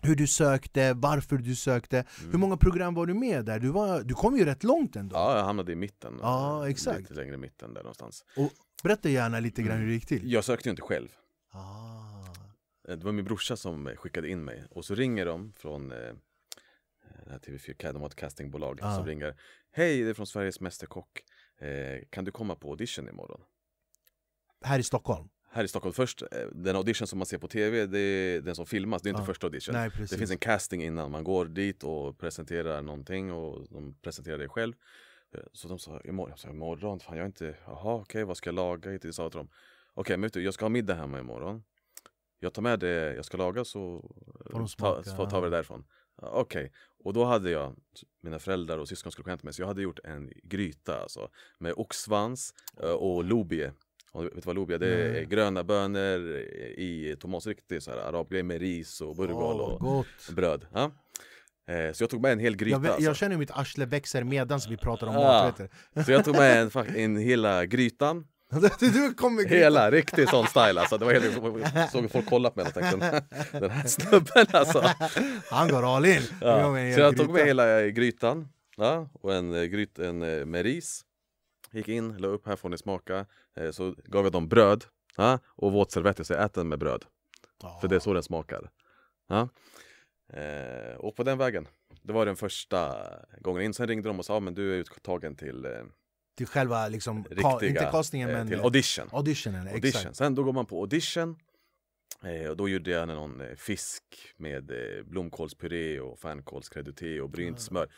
[0.02, 2.30] hur du sökte, varför du sökte, Mm.
[2.32, 3.58] hur många program var du med där?
[3.60, 5.16] Du, var, du kom ju rätt långt ändå.
[5.16, 6.18] Ja, jag hamnade i mitten.
[6.22, 6.98] Ja, exakt.
[7.00, 8.24] Lite längre i mitten där någonstans.
[8.36, 8.50] Och
[8.82, 10.32] berätta gärna lite grann hur det gick till.
[10.32, 11.08] Jag sökte ju inte själv.
[11.52, 12.26] Ah.
[12.88, 14.64] Eh, Det var min brorsa som eh, skickade in mig.
[14.70, 15.98] Och så ringer de från eh,
[17.24, 18.96] den här TV4, de har ett castingbolag Ja.
[18.96, 19.36] som ringer.
[19.72, 21.20] Hej, det är från Sveriges Mästerkock.
[21.60, 23.40] Eh, kan du komma på audition imorgon?
[24.64, 25.28] Här i Stockholm?
[25.50, 28.54] Här i Stockholm först, eh, den audition som man ser på TV, det är den
[28.54, 29.26] som filmas, det är inte Ja.
[29.26, 29.74] första audition.
[29.74, 29.90] Nej.
[30.10, 34.48] Det finns en casting innan, man går dit och presenterar någonting och de presenterar det
[34.48, 34.74] själv.
[35.34, 38.36] Eh, Så de sa imorgon, jag sa imorgon, fan jag är inte, jaha okej vad
[38.36, 38.92] ska jag laga?
[39.02, 39.48] Jag sa till dem,
[39.94, 41.62] okej men vet du, jag ska ha middag hemma imorgon.
[42.40, 44.00] Jag tar med det jag ska laga så
[44.50, 45.84] Får de ta, så tar vi det därifrån.
[46.22, 46.72] Ja, Okej,
[47.04, 47.76] och då hade jag,
[48.20, 51.72] mina föräldrar och syskon skulle till mig, så jag hade gjort en gryta alltså, med
[51.76, 53.72] oxsvans eh, och lobie.
[54.12, 54.78] Och vet du vad lobie är?
[54.78, 55.26] Det är Nej.
[55.26, 56.26] gröna bönor
[56.76, 60.30] i tomat, så riktigt så här arabgrej med ris och burgol Åh, och gott.
[60.36, 60.66] bröd.
[60.72, 60.90] Ja.
[61.68, 63.04] Eh, Så jag tog med en hel gryta Jag, vet- alltså.
[63.04, 65.20] jag känner hur mitt arsle växer medan vi pratar om Ah.
[65.44, 66.04] maträtter.
[66.04, 68.26] Så jag tog med en, en hela grytan
[68.80, 70.98] du kommer Hela, riktig sån style alltså.
[70.98, 74.84] Det var helt, såg folk kolla på mig och tänkte den här snubben alltså.
[75.50, 76.22] Han går all in.
[76.40, 76.60] Ja.
[76.60, 80.18] Jag med Så jag tog med hela eh, grytan ja, och en, eh, gryt, en
[80.50, 81.04] med ris.
[81.72, 83.26] Gick in, la upp, här får ni smaka.
[83.72, 84.84] Så gav jag dem bröd
[85.16, 87.04] ja, och våtservetter, så jag ät den med bröd.
[87.62, 87.78] Ja.
[87.80, 88.70] För det är så den smakar.
[89.28, 89.48] Ja.
[90.32, 91.68] Eh, och på den vägen.
[92.02, 92.96] Det var den första
[93.40, 93.74] gången in.
[93.74, 95.70] Sen ringde de och sa, "Ja, men du är uttagen till eh,
[96.36, 99.08] Till själva, liksom, riktiga, inte castingen eh, men till audition.
[99.12, 99.68] auditionen.
[99.68, 99.88] audition.
[100.00, 100.16] Exakt.
[100.16, 101.36] Sen då går man på audition.
[102.24, 104.02] Eh, och då gjorde jag någon eh, fisk
[104.36, 107.60] med eh, blomkålspuré och fänkålskreduté och brynt Ah.
[107.60, 107.88] smör.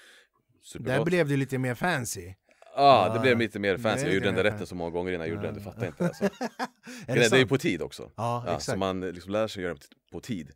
[0.79, 2.35] Där blev det lite mer fancy.
[2.77, 4.05] Ja, Ah, det blev lite mer fancy.
[4.07, 5.65] Jag gjorde den där rätten så många gånger innan jag gjorde den, du Ah.
[5.65, 6.25] fattar inte alltså.
[7.07, 8.11] är det, det är ju på tid också.
[8.17, 9.81] Ja, Ja, så man liksom lär sig göra det
[10.13, 10.51] på tid.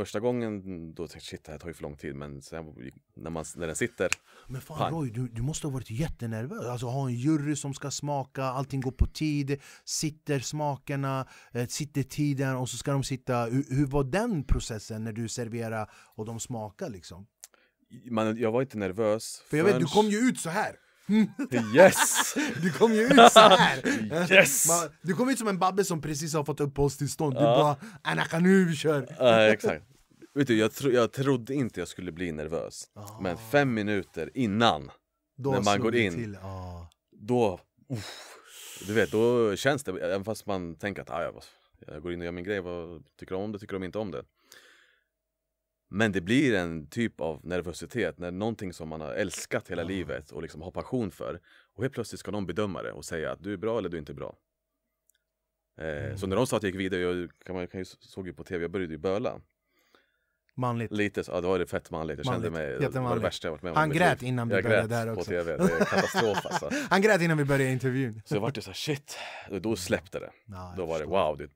[0.00, 0.62] Första gången
[0.94, 2.74] då tänkte jag shit det här tar ju för lång tid men sen
[3.16, 4.08] när, man, när den sitter
[4.46, 4.92] Men fan Pang.
[4.92, 6.66] Roy, du, du måste ha varit jättenervös.
[6.66, 12.02] Alltså ha en jury som ska smaka, allting går på tid, sitter smakerna, eh, sitter
[12.02, 13.44] tiden och så ska de sitta.
[13.44, 17.26] Hur, hur var den processen när du serverar och de smakar liksom?
[18.10, 20.76] man, Jag var inte nervös För jag vet, du kom ju ut så här.
[21.76, 22.34] Yes!
[22.62, 23.86] Du kom ju ut så här.
[24.32, 24.68] Yes!
[24.68, 27.34] Man, du kom ut som en babbe som precis har fått uppehållstillstånd.
[27.34, 27.76] Du Ja.
[27.82, 29.16] bara Anaka nu vi kör!
[29.18, 29.84] Ja, exakt.
[30.34, 32.90] Vet du, jag, tro, jag trodde inte jag skulle bli nervös.
[32.94, 33.20] Ah.
[33.20, 34.90] Men fem minuter innan,
[35.36, 36.12] Då när man går in.
[36.14, 36.36] Till.
[36.36, 36.90] Ah.
[37.10, 37.60] då...
[37.88, 38.36] uff,
[38.86, 41.42] du vet, då känns det, även fast man tänker att ah, jag,
[41.86, 43.98] jag går in och gör min grej, vad, tycker de om det, tycker de inte
[43.98, 44.24] om det.
[45.92, 49.88] Men det blir en typ av nervositet när någonting som man har älskat hela Ja.
[49.88, 51.40] livet och liksom har passion för
[51.74, 53.96] och helt plötsligt ska någon bedöma det och säga att du är bra eller du
[53.96, 54.38] är inte bra.
[55.80, 55.84] Eh,
[56.16, 56.28] Så Mm.
[56.30, 58.44] när de sa att jag gick vidare, jag, kan man, kan ju, såg ju på
[58.44, 59.40] tv, jag började ju böla.
[60.60, 60.92] Manligt.
[60.92, 62.16] Lite så, ja det var det fett manligt.
[62.18, 62.80] Jag kände Manligt.
[62.80, 63.76] mig, det var det värsta jag varit med om.
[63.76, 65.30] Han grät innan vi Jag började grät där på också.
[65.30, 66.70] tv, det är katastrof alltså.
[66.90, 68.22] Han grät innan vi började intervjun.
[68.24, 69.18] Så jag vart ju såhär shit,
[69.60, 70.30] då släppte det.
[70.46, 71.26] Ja, Då var det förstår.
[71.28, 71.48] wow, det,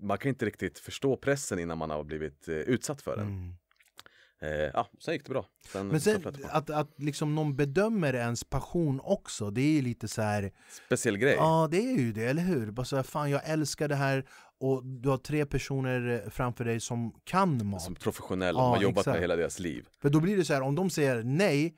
[0.00, 3.26] man kan inte riktigt förstå pressen innan man har blivit eh, utsatt för den.
[3.26, 3.54] Mm.
[4.44, 5.46] Eh, ja, sen gick det bra.
[5.72, 10.08] Sen, Men sen att, att liksom någon bedömer ens passion också, det är ju lite
[10.08, 10.50] så här.
[10.86, 11.34] Speciell grej.
[11.34, 12.70] Ja det är ju det, eller hur?
[12.70, 14.24] Bara så här, fan jag älskar det här
[14.60, 17.82] och du har tre personer eh, framför dig som kan mat.
[17.82, 19.14] Som professionell, Ja, har jobbat exakt.
[19.14, 19.86] med hela deras liv.
[20.02, 21.74] För då blir det så här, om de säger nej,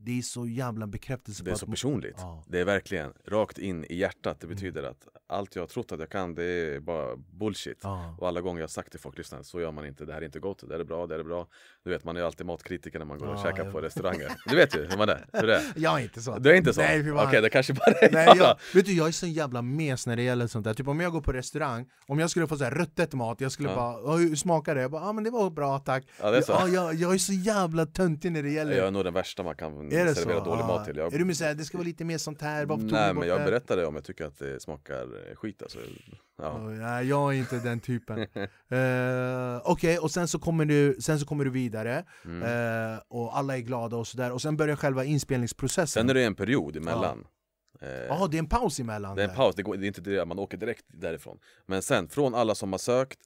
[0.00, 2.14] det är så jävla bekräftelse Det är så att personligt.
[2.18, 2.44] Ja.
[2.48, 4.40] Det är verkligen rakt in i hjärtat.
[4.40, 7.78] Det betyder att allt jag har trott att jag kan, det är bara bullshit.
[7.82, 8.16] Ja.
[8.18, 10.20] Och alla gånger jag har sagt till folk, lyssna, så gör man inte, det här
[10.20, 11.46] är inte gott, det här är bra, det här är bra.
[11.84, 13.80] Du vet, man är ju alltid matkritiker när man går och Ja, käkar jag på
[13.80, 14.32] restauranger.
[14.48, 15.26] Du vet ju hur man är.
[15.32, 15.62] Hur det är.
[15.76, 16.38] Jag är inte så.
[16.38, 16.80] Du är inte så?
[16.80, 17.42] Nej, Okej, fan.
[17.42, 18.36] det kanske bara är Nej, jag.
[18.36, 20.74] jag, vet du, jag är så jävla mes när det gäller sånt där.
[20.74, 23.52] Typ om jag går på restaurang, om jag skulle få så här ruttet mat, jag
[23.52, 26.30] skulle bara "Ja, hur smakar det?” Jag bara “Ja men det var bra tack” Ja,
[26.30, 26.52] det är så.
[26.52, 29.42] Ja, jag, jag är så jävla töntig när det gäller Jag är nog den värsta
[29.42, 30.44] man kan Är det servera så?
[30.44, 30.66] dålig Ja.
[30.66, 30.96] mat till.
[30.96, 31.14] Jag...
[31.14, 33.44] Är du med såhär, det ska vara lite mer sånt här, tog Nej men jag
[33.44, 35.78] berättar det om jag tycker att det smakar eh, skit alltså.
[35.78, 35.84] Ja.
[36.42, 38.18] Ja, Nej, jag är inte den typen.
[38.18, 42.42] uh, Okej, och sen så, kommer du, sen så kommer du vidare, Mm.
[42.94, 45.86] eh, och alla är glada och sådär, och sen börjar själva inspelningsprocessen.
[46.02, 47.26] Sen är det en period emellan.
[47.80, 49.16] Eh, Jaha, det är en paus emellan?
[49.16, 49.36] Det är en där.
[49.36, 51.38] paus, det, går, det är inte det, man åker direkt därifrån.
[51.66, 53.18] Men sen, från alla som har sökt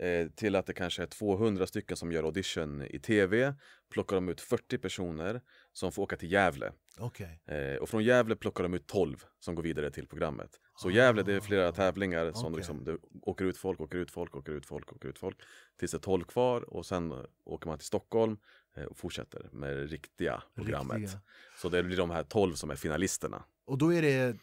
[0.00, 3.54] eh, till att det kanske är 200 stycken som gör audition i TV
[3.92, 5.40] plockar de ut 40 personer
[5.78, 6.72] som får åka till Gävle.
[6.98, 7.40] Okej.
[7.46, 10.60] Eh, och från Gävle plockar de ut 12 som går vidare till programmet.
[10.76, 14.36] Så Gävle, det är flera tävlingar som liksom, det åker ut folk, åker ut folk,
[14.36, 15.36] åker ut folk, åker ut folk.
[15.78, 18.36] Tills det är 12 kvar och sen åker man till Stockholm
[18.76, 20.98] eh, och fortsätter med det riktiga programmet.
[20.98, 21.20] Riktiga.
[21.56, 23.44] Så det blir de här 12 som är finalisterna.
[23.68, 24.36] Och då är det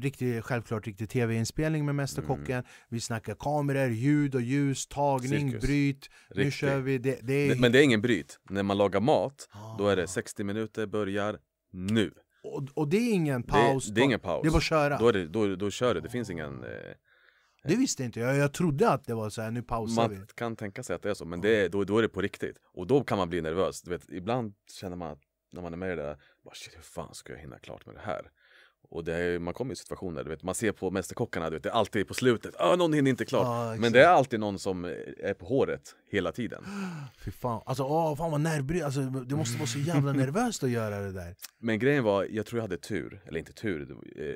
[0.00, 5.50] riktigt, självklart riktig tv-inspelning med Mästerkocken Vi snackar kameror, ljud och ljus, tagning, Mm.
[5.50, 5.62] Cirkus.
[5.68, 6.54] bryt Nu Riktigt.
[6.54, 8.38] kör vi, det, det är Det- Men det är ingen bryt.
[8.50, 9.96] När man lagar mat, då är Ah.
[9.96, 11.38] det 60 minuter, börjar
[11.72, 12.14] nu.
[12.42, 14.42] och, och det är ingen Det, paus, det är ingen paus.
[14.42, 16.64] det är bara att köra Då, är det, då, då kör du, det finns ingen...
[16.64, 16.70] Eh,
[17.64, 20.26] Det visste inte jag, jag trodde att det var så här, nu pausar vi man
[20.34, 22.56] kan tänka sig att det är så, men det då, då är det på riktigt.
[22.74, 23.82] Och då kan man bli nervös.
[23.82, 25.18] Du vet, ibland känner man att
[25.52, 27.86] när man är med i det där, bara, shit, hur fan ska jag hinna klart
[27.86, 28.30] med det här?
[28.88, 31.62] Och det är, man kommer i situationer, du vet, man ser på Mästerkockarna, du vet,
[31.62, 33.46] det är alltid på slutet, ah, någon hinner inte klart.
[33.46, 36.64] Ja, men det är alltid någon som är på håret hela tiden.
[37.24, 40.70] Fy fan, alltså åh, fan vad nervbrytande, alltså, det måste vara så jävla nervöst att
[40.70, 44.34] göra det där Men grejen var, jag tror jag hade tur, eller inte tur, eh,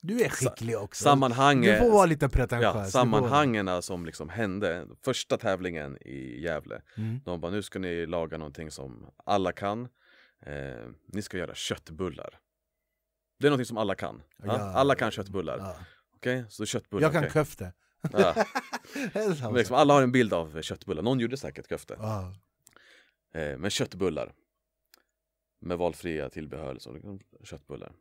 [0.00, 4.86] Du är skicklig också sammanhang, Du får vara lite pretentiös ja, sammanhangen som liksom hände,
[5.04, 7.20] första tävlingen i Gävle, Mm.
[7.24, 9.88] de bara nu ska ni laga någonting som alla kan,
[10.46, 10.52] eh,
[11.06, 12.38] ni ska göra köttbullar.
[13.38, 14.22] Det är någonting som alla kan.
[14.36, 14.46] Ja?
[14.46, 14.54] Ja.
[14.72, 15.58] Alla kan köttbullar.
[15.58, 15.76] Ja.
[16.16, 17.02] Okej, så köttbullar.
[17.02, 17.32] Jag kan okej.
[17.32, 17.72] köfte.
[19.42, 21.94] Men liksom, Alla har en bild av köttbullar, någon gjorde säkert köfte.
[23.34, 24.32] Eh, men köttbullar.
[25.60, 27.92] Med valfria tillbehör, så liksom, köttbullar.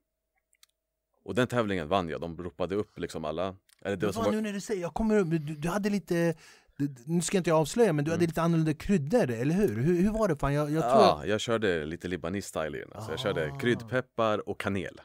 [1.24, 3.56] Och den tävlingen vann jag, de ropade upp liksom alla.
[3.82, 6.36] Eller det var nu när du säger, jag kommer upp, du, du hade lite
[7.06, 8.18] nu ska jag inte avslöja, men du Mm.
[8.20, 9.76] hade lite annorlunda kryddor, eller hur?
[9.82, 10.36] Hur, hur var det?
[10.36, 10.54] Fan?
[10.54, 12.94] Jag, jag tror ja, jag körde lite den.
[12.94, 13.58] Alltså, jag körde Ah.
[13.60, 15.02] kryddpeppar och kanel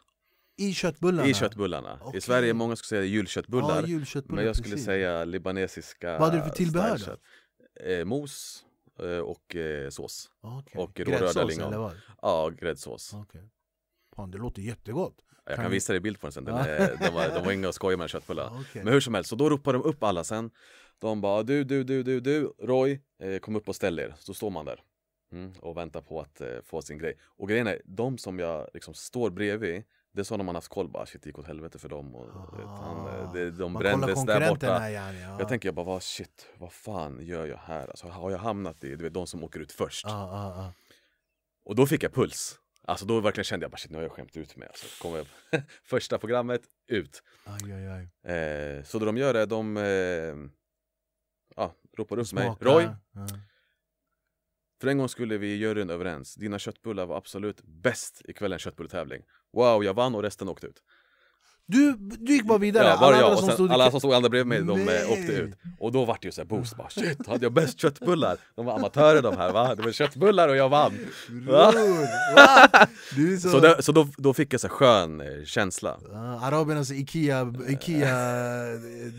[0.59, 1.29] I köttbullarna?
[1.29, 1.99] i köttbullarna.
[2.03, 2.19] Okej.
[2.19, 3.81] I Sverige, många skulle säga julköttbullar.
[3.83, 4.87] Ja, julköttbullar, men jag skulle precis.
[4.87, 7.17] säga libanesiska Vad hade du för tillbehör då?
[7.91, 8.65] Eh, mos
[9.03, 10.31] eh, och eh, sås.
[10.41, 10.81] Okej.
[10.81, 11.67] och rårörda lingon.
[11.69, 11.93] eller vad?
[12.23, 13.15] Ja, gräddsås.
[13.15, 13.51] Okej.
[14.17, 15.15] Fan, det låter jättegott.
[15.45, 16.45] Jag Kan kan vi- visa dig bild på den sen.
[16.45, 18.47] Den är, de, var, de var inga att skoja med köttbullar.
[18.61, 18.85] Okej.
[18.85, 20.51] Men hur som helst, så då ropar de upp alla sen.
[20.99, 24.15] De bara du, du, du, du, du, Roy, eh, kom upp och ställ er.
[24.19, 24.81] Så står man där
[25.33, 27.19] mm, och väntar på att eh, få sin grej.
[27.25, 30.91] Och grejen är, de som jag liksom står bredvid, det är sådana man haft koll.
[30.95, 32.15] Ah, Shit, det gick åt helvete för dem.
[32.15, 33.69] Och, vet, han, eh, det, de Ah.
[33.69, 34.91] Man brändes där borta.
[34.91, 35.37] yani, ja.
[35.39, 37.89] Jag tänker jag bara, vad, shit, vad fan gör jag här?
[37.89, 40.05] Alltså, har jag hamnat i du vet, de som åker ut först?
[40.07, 40.73] Ja, ja, ja.
[41.65, 42.59] Och då fick jag puls.
[42.85, 44.69] Alltså då verkligen kände jag bara shit, nu har jag skämt ut mig.
[44.69, 45.27] Alltså, jag
[45.83, 47.23] första programmet, ut.
[47.45, 47.87] Aj, aj,
[48.25, 48.33] aj.
[48.37, 50.51] Eh, så det de gör är de eh,
[51.57, 52.45] ja, ropar upp mig.
[52.45, 52.65] Smaka.
[52.65, 53.27] Roy, Ja.
[54.81, 56.35] För en gång skulle vi i juryn överens.
[56.35, 59.23] Dina köttbullar var absolut bäst i kvällens köttbulletävling.
[59.53, 60.83] Wow, jag vann och resten åkte ut.
[61.71, 64.01] Du, du gick bara vidare, Ja, bara alla jag och som sen, stod alla som
[64.01, 65.03] stod andra bredvid mig, de Nej.
[65.03, 65.55] eh, åkte ut.
[65.81, 68.37] Och då vart det ju såhär boost, bara shit, hade jag bäst köttbullar?
[68.55, 69.75] De var amatörer de här va?
[69.75, 70.93] Det var köttbullar och jag vann.
[71.31, 71.73] Va?
[73.43, 73.49] Så...
[73.49, 75.99] Så, det, så då, då fick jag så här skön eh, känsla.
[76.13, 78.15] Ja, arabernas Ikea, Ikea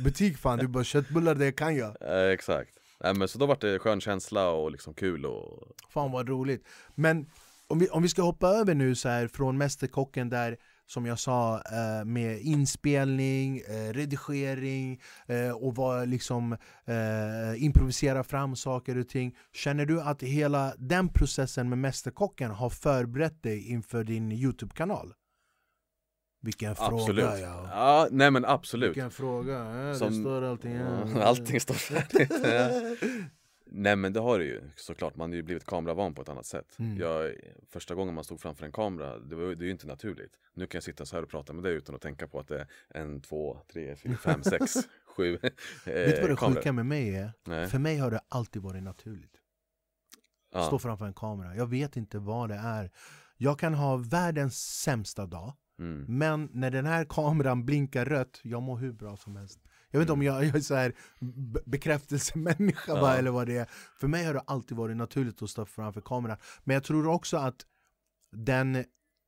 [0.03, 2.78] butik fan, du bara köttbullar det kan jag Eh, exakt.
[3.03, 6.67] Nej, men så då vart det skön känsla och liksom kul och Fan vad roligt
[6.95, 7.29] Men
[7.67, 10.57] om vi, om vi ska hoppa över nu så här från Mästerkocken där
[10.89, 16.57] som jag sa, eh, med inspelning, eh, redigering eh, och var liksom,
[17.57, 19.35] improvisera fram saker och ting.
[19.53, 25.13] Känner du att hela den processen med Mästerkocken har förberett dig inför din Youtube-kanal?
[26.41, 27.25] Vilken absolut.
[27.25, 27.67] fråga ja.
[27.71, 28.07] ja!
[28.11, 31.21] Nej men absolut Vilken fråga, ja, Som- det står allting här.
[31.21, 32.31] Allting står färdigt
[33.71, 36.45] Nej men det har det ju såklart, man har ju blivit kameravan på ett annat
[36.45, 36.97] sätt Mm.
[36.97, 37.33] jag,
[37.69, 40.67] Första gången man stod framför en kamera, det, var, det är ju inte naturligt Nu
[40.67, 42.59] kan jag sitta så här och prata med dig utan att tänka på att det
[42.59, 44.73] är en, två, tre, fyra, fem, sex,
[45.15, 45.39] sju eh,
[45.85, 46.55] Vet du vad det kameror.
[46.55, 47.31] sjuka med mig är?
[47.45, 47.67] Nej.
[47.67, 49.35] För mig har det alltid varit naturligt
[50.53, 50.63] Ja.
[50.67, 52.91] Stå framför en kamera, jag vet inte vad det är
[53.37, 56.05] Jag kan ha världens sämsta dag Mm.
[56.07, 59.59] Men när den här kameran blinkar rött, jag mår hur bra som helst
[59.91, 63.15] Jag vet inte om jag, jag är så här be- bekräftelsemänniska Ja.
[63.15, 63.67] eller vad det är
[63.99, 67.37] För mig har det alltid varit naturligt att stå framför kameran Men jag tror också
[67.37, 67.55] att
[68.35, 68.85] den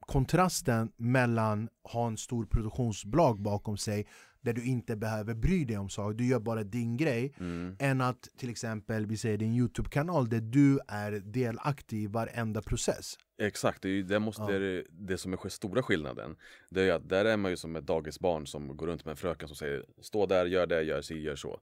[0.08, 4.08] kontrasten mellan ha en stor produktionsbolag bakom sig
[4.42, 7.76] där du inte behöver bry dig om saker, du gör bara din grej Mm.
[7.80, 13.18] än att till exempel vi säger din Youtube-kanal där du är delaktig i varenda process.
[13.42, 14.60] Exakt, det är ju det, måste, Ja.
[14.60, 16.36] det, det- som är stora skillnaden.
[16.70, 19.12] Det är ju att där är man ju som ett dagisbarn som går runt med
[19.12, 21.60] en fröken som säger Stå där, gör det, gör si, gör så.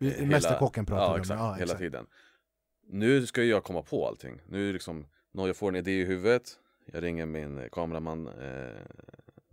[0.00, 1.78] Eh, hela- Mästerkocken pratar ja, om, exakt, ja, hela exakt.
[1.80, 2.06] tiden.
[2.88, 4.40] Nu ska ju jag komma på allting.
[4.48, 6.42] Nu liksom, när jag får en idé i huvudet.
[6.92, 8.68] Jag ringer min kameraman eh,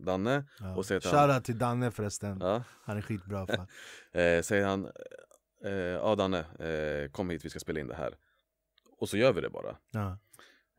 [0.06, 0.76] Danne Ja.
[0.76, 3.68] och säger till Shoutout till Danne förresten, ja, han är skitbra fan.
[4.12, 4.92] eh, Säger han
[5.66, 8.16] eh, Ja Danne, eh, kom hit vi ska spela in det här
[8.98, 10.18] Och så gör vi det bara Ja.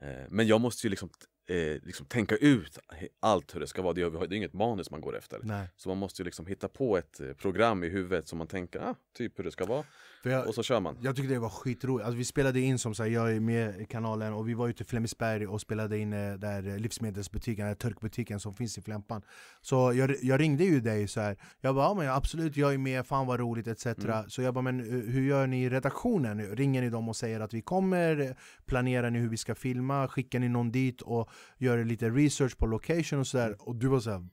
[0.02, 1.10] Eh, Men jag måste ju liksom,
[1.48, 2.78] eh, liksom tänka ut
[3.20, 3.92] allt hur det ska vara.
[3.92, 5.40] Det är, det är inget manus man går efter.
[5.42, 5.68] Nej.
[5.76, 8.80] Så man måste ju liksom hitta på ett eh, program i huvudet som man tänker,
[8.80, 9.84] ah, typ hur det ska vara.
[10.24, 10.98] Jag, Och så kör man.
[11.02, 13.84] jag tyckte det var skitroligt, alltså, vi spelade in som sagt, jag är med i
[13.84, 18.40] kanalen och vi var ute i Flemingsberg och spelade in eh, där livsmedelsbutiken, där turkbutiken
[18.40, 19.22] som finns i Flämpan
[19.60, 21.36] Så jag, jag ringde ju dig så här.
[21.60, 24.30] jag bara ja, men absolut jag är med, fan vad roligt etc Mm.
[24.30, 26.56] Så jag bara men eh, hur gör ni i redaktionen?
[26.56, 28.36] Ringer ni dem och säger att vi kommer?
[28.66, 30.08] Planerar ni hur vi ska filma?
[30.08, 33.56] Skickar ni någon dit och gör lite research på location och sådär?
[33.58, 34.26] Och du var såhär,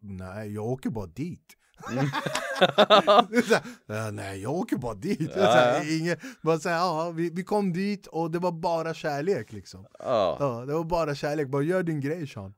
[0.00, 1.56] nej jag åker bara dit
[1.92, 2.06] Mm.
[3.48, 5.30] så här, "Äh, nej jag åker bara dit.
[5.36, 5.42] Ja.
[5.42, 9.52] Här, ingen, bara så här, ja, vi, vi kom dit och det var bara kärlek
[9.52, 9.86] liksom.
[9.98, 12.54] Ja, Ja, det var bara kärlek, bara gör din grej Sean.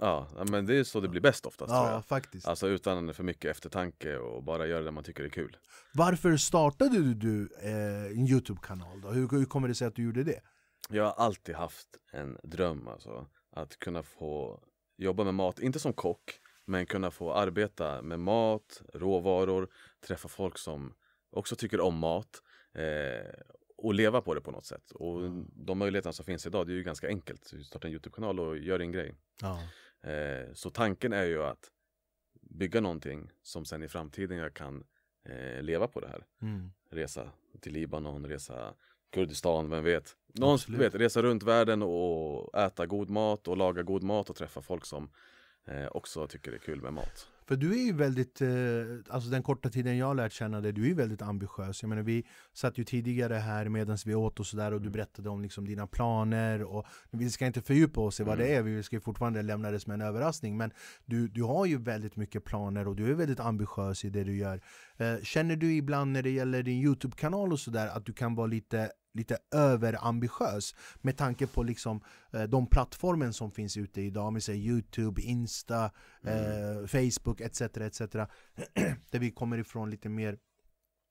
[0.00, 2.04] ja, ja, men det är så det blir bäst oftast tror Ja, jag.
[2.06, 2.48] faktiskt.
[2.48, 5.56] Alltså utan för mycket eftertanke och bara göra det man tycker är kul.
[5.92, 9.08] Varför startade du, du eh, en Youtube-kanal då?
[9.08, 10.40] Hur, hur kommer det sig att du gjorde det?
[10.88, 13.26] Jag har alltid haft en dröm alltså.
[13.50, 14.60] Att kunna få
[14.96, 19.68] jobba med mat, inte som kock, men kunna få arbeta med mat, råvaror,
[20.00, 20.94] träffa folk som
[21.30, 22.42] också tycker om mat
[22.72, 23.32] eh,
[23.76, 24.90] och leva på det på något sätt.
[24.90, 25.20] Och
[25.52, 27.50] de möjligheterna som finns idag, det är ju ganska enkelt.
[27.50, 29.14] Du startar en Youtube-kanal och gör din grej.
[29.40, 29.60] Ja.
[30.10, 31.70] Eh, så tanken är ju att
[32.40, 34.84] bygga någonting som sen i framtiden jag kan
[35.24, 36.26] eh, leva på det här.
[36.42, 36.70] Mm.
[36.90, 38.74] Resa till Libanon, resa
[39.14, 40.16] Kurdistan, vem vet?
[40.34, 40.80] Någon Absolut.
[40.80, 44.84] vet, resa runt världen och äta god mat och laga god mat och träffa folk
[44.84, 45.08] som
[45.66, 47.28] eh, också tycker det är kul med mat.
[47.46, 48.48] För du är ju väldigt, eh,
[49.08, 51.82] alltså den korta tiden jag har lärt känna dig, du är ju väldigt ambitiös.
[51.82, 55.28] Jag menar vi satt ju tidigare här medan vi åt och sådär och du berättade
[55.28, 58.82] om liksom dina planer och vi ska inte fördjupa oss i vad det är, vi
[58.82, 60.70] ska ju fortfarande lämna det som en överraskning men
[61.04, 64.36] du, du har ju väldigt mycket planer och du är väldigt ambitiös i det du
[64.36, 64.60] gör.
[64.96, 68.46] Eh, känner du ibland när det gäller din Youtube-kanal och sådär att du kan vara
[68.46, 72.00] lite lite överambitiös med tanke på liksom,
[72.32, 75.90] eh, de plattformen som finns ute idag, med säger Youtube, Insta,
[76.22, 77.60] eh, Facebook etc.
[77.60, 78.00] etc.
[79.10, 80.38] där vi kommer ifrån lite mer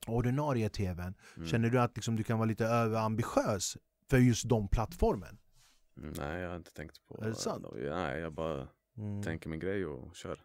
[0.07, 1.13] ordinarie tvn.
[1.37, 1.47] Mm.
[1.47, 3.77] Känner du att liksom, du kan vara lite överambitiös
[4.09, 5.37] för just de plattformen?
[5.97, 7.65] Mm, nej, jag har inte tänkt på Är det sant?
[7.75, 9.23] Nej, jag bara Mm.
[9.23, 10.39] tänker min grej och kör.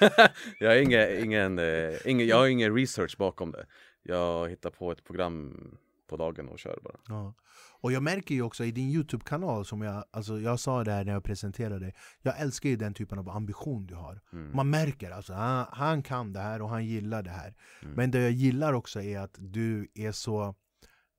[0.60, 3.66] jag, har ingen, ingen, eh, ingen, jag har ingen research bakom det.
[4.02, 6.98] Jag hittar på ett program på dagen och kör bara.
[7.08, 7.34] Ja.
[7.80, 11.04] Och jag märker ju också i din Youtube-kanal, som jag, alltså jag sa det här
[11.04, 14.20] när jag presenterade dig, jag älskar ju den typen av ambition du har.
[14.32, 14.56] Mm.
[14.56, 17.54] Man märker alltså, han, han kan det här och han gillar det här.
[17.82, 17.94] Mm.
[17.94, 20.54] Men det jag gillar också är att du är så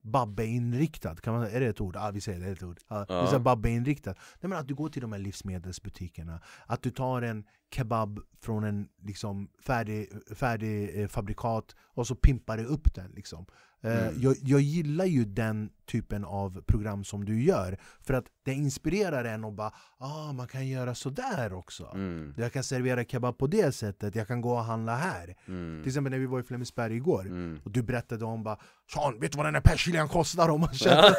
[0.06, 1.96] Babbe-inriktad, kan man, är det ett ord?
[1.96, 2.78] Ja vi säger det, är ett ord.
[2.88, 3.38] Är Ja.
[3.38, 4.14] Babbe-inriktad.
[4.40, 8.64] Nej, men att du går till de här livsmedelsbutikerna, att du tar en kebab från
[8.64, 13.10] en liksom, färdig, färdig eh, fabrikat och så pimpar du upp den.
[13.16, 13.46] Liksom.
[13.82, 14.14] Eh, Mm.
[14.22, 19.24] jag, jag gillar ju den typen av program som du gör, för att det inspirerar
[19.24, 21.90] en och bara ah, man kan göra sådär också.
[21.94, 22.34] Mm.
[22.36, 25.36] Jag kan servera kebab på det sättet, jag kan gå och handla här.
[25.48, 25.82] Mm.
[25.82, 27.60] Till exempel när vi var i Flemingsberg igår, Mm.
[27.64, 28.58] och du berättade om bara
[28.94, 30.48] Sean, vet du vad den här persiljan kostar?
[30.48, 31.12] Om man känner...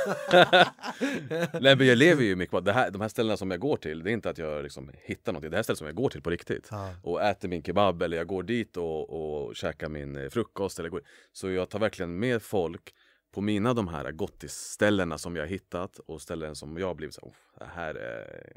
[1.61, 3.77] Nej men jag lever ju mycket på det här, de här ställena som jag går
[3.77, 5.41] till, det är inte att jag liksom hittar något.
[5.41, 6.67] Det här stället som jag går till på viktigt.
[6.71, 6.89] Ja.
[7.03, 9.01] Och äter min kebab eller jag går dit och,
[9.47, 10.79] och käkar min eh, frukost.
[10.79, 11.01] Eller går.
[11.31, 12.93] Så jag tar verkligen med folk
[13.33, 17.29] på mina de här gottisställena som jag hittat och ställen som jag blivit så här,
[17.29, 18.51] "Oh, det här är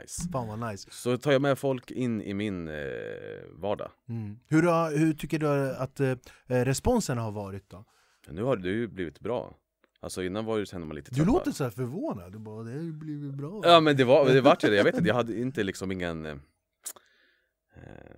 [0.00, 0.28] nice.
[0.32, 0.88] Fan vad nice.
[0.90, 2.74] Så tar jag med folk in i min eh,
[3.50, 3.90] vardag.
[4.08, 4.38] Mm.
[4.48, 6.14] Hur, har, hur tycker du att eh,
[6.46, 7.84] responsen har varit då?
[8.28, 9.56] Nu har det ju blivit bra.
[10.00, 11.30] Alltså innan var det så man lite Du trötta.
[11.32, 13.60] låter så här förvånad, du bara det har ju blivit bra.
[13.64, 16.40] Ja men det var det vart det, jag vet inte, jag hade inte liksom ingen
[17.76, 18.16] eh,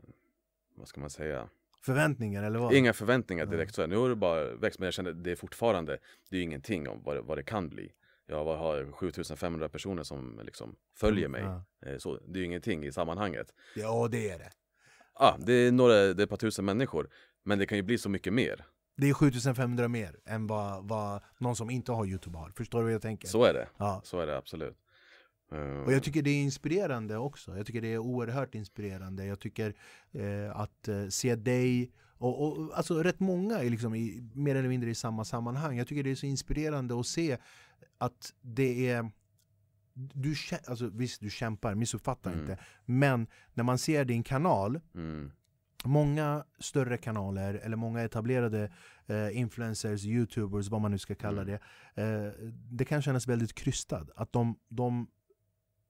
[0.75, 1.49] Vad ska man säga?
[1.83, 2.73] Förväntningar eller vad?
[2.75, 3.87] Inga förväntningar direkt så.
[3.87, 5.99] Nu har det bara växt men jag känner det är fortfarande
[6.31, 7.92] Det är ingenting om vad det, vad det kan bli
[8.27, 11.42] Jag har- har 7500 personer som liksom följer mig.
[11.87, 14.51] Eh, så Det är ju ingenting i sammanhanget Ja det är det.
[15.19, 17.09] Ja, det är några, det är ett par tusen människor
[17.45, 18.64] Men det kan ju bli så mycket mer
[18.97, 22.51] Det är 7500 mer än vad, vad någon som inte har Youtube har.
[22.57, 23.29] Förstår du vad jag tänker?
[23.29, 24.01] Så är det, Ja.
[24.05, 24.77] så är det absolut
[25.87, 27.56] Och jag tycker det är inspirerande också.
[27.56, 29.24] Jag tycker det är oerhört inspirerande.
[29.26, 29.74] Jag tycker
[30.12, 34.68] eh, att eh, se dig och, och alltså rätt många är liksom i, mer eller
[34.68, 35.78] mindre i samma sammanhang.
[35.78, 37.38] Jag tycker det är så inspirerande att se
[37.98, 39.11] att det är
[39.94, 40.35] du,
[40.66, 42.40] alltså, visst, du kämpar, missuppfatta Mm.
[42.40, 42.59] inte.
[42.85, 45.30] Men när man ser din kanal, mm,
[45.85, 48.72] många större kanaler eller många etablerade
[49.06, 51.59] eh, influencers, youtubers, vad man nu ska kalla Mm.
[51.94, 52.02] det.
[52.02, 52.32] Eh,
[52.70, 54.11] det kan kännas väldigt krystat.
[54.16, 55.06] Att de, de,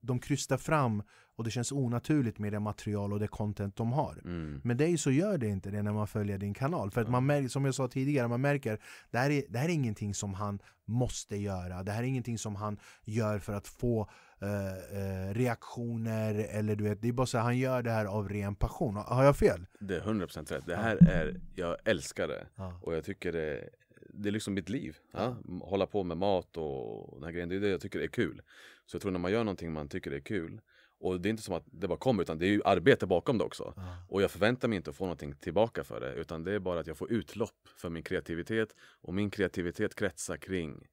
[0.07, 1.03] de krystar fram
[1.35, 4.21] och det känns onaturligt med det material och det content de har.
[4.23, 6.91] mm, Med dig så gör det inte det när man följer din kanal.
[6.91, 8.79] För att man märker, som jag sa tidigare, man märker
[9.11, 11.83] det här, är, det här är ingenting som han måste göra.
[11.83, 14.09] Det här är ingenting som han gör för att få
[14.41, 18.05] eh, eh, reaktioner eller du vet, det är bara så här, han gör det här
[18.05, 18.95] av ren passion.
[18.95, 19.65] Har jag fel?
[19.79, 20.65] Det är 100% rätt.
[20.65, 22.79] Det här är, jag älskar det Ja.
[22.83, 23.69] Och jag tycker det,
[24.17, 24.97] det är liksom mitt liv.
[25.11, 25.37] Ja?
[25.61, 28.41] Hålla på med mat och den här grejen, det är det jag tycker är kul.
[28.85, 30.61] Så jag tror när man gör någonting man tycker är kul
[30.99, 33.37] och det är inte som att det bara kommer utan det är ju arbete bakom
[33.37, 33.73] det också.
[33.75, 33.97] Ja.
[34.09, 36.79] Och jag förväntar mig inte att få någonting tillbaka för det utan det är bara
[36.79, 40.87] att jag får utlopp för min kreativitet och min kreativitet kretsar kring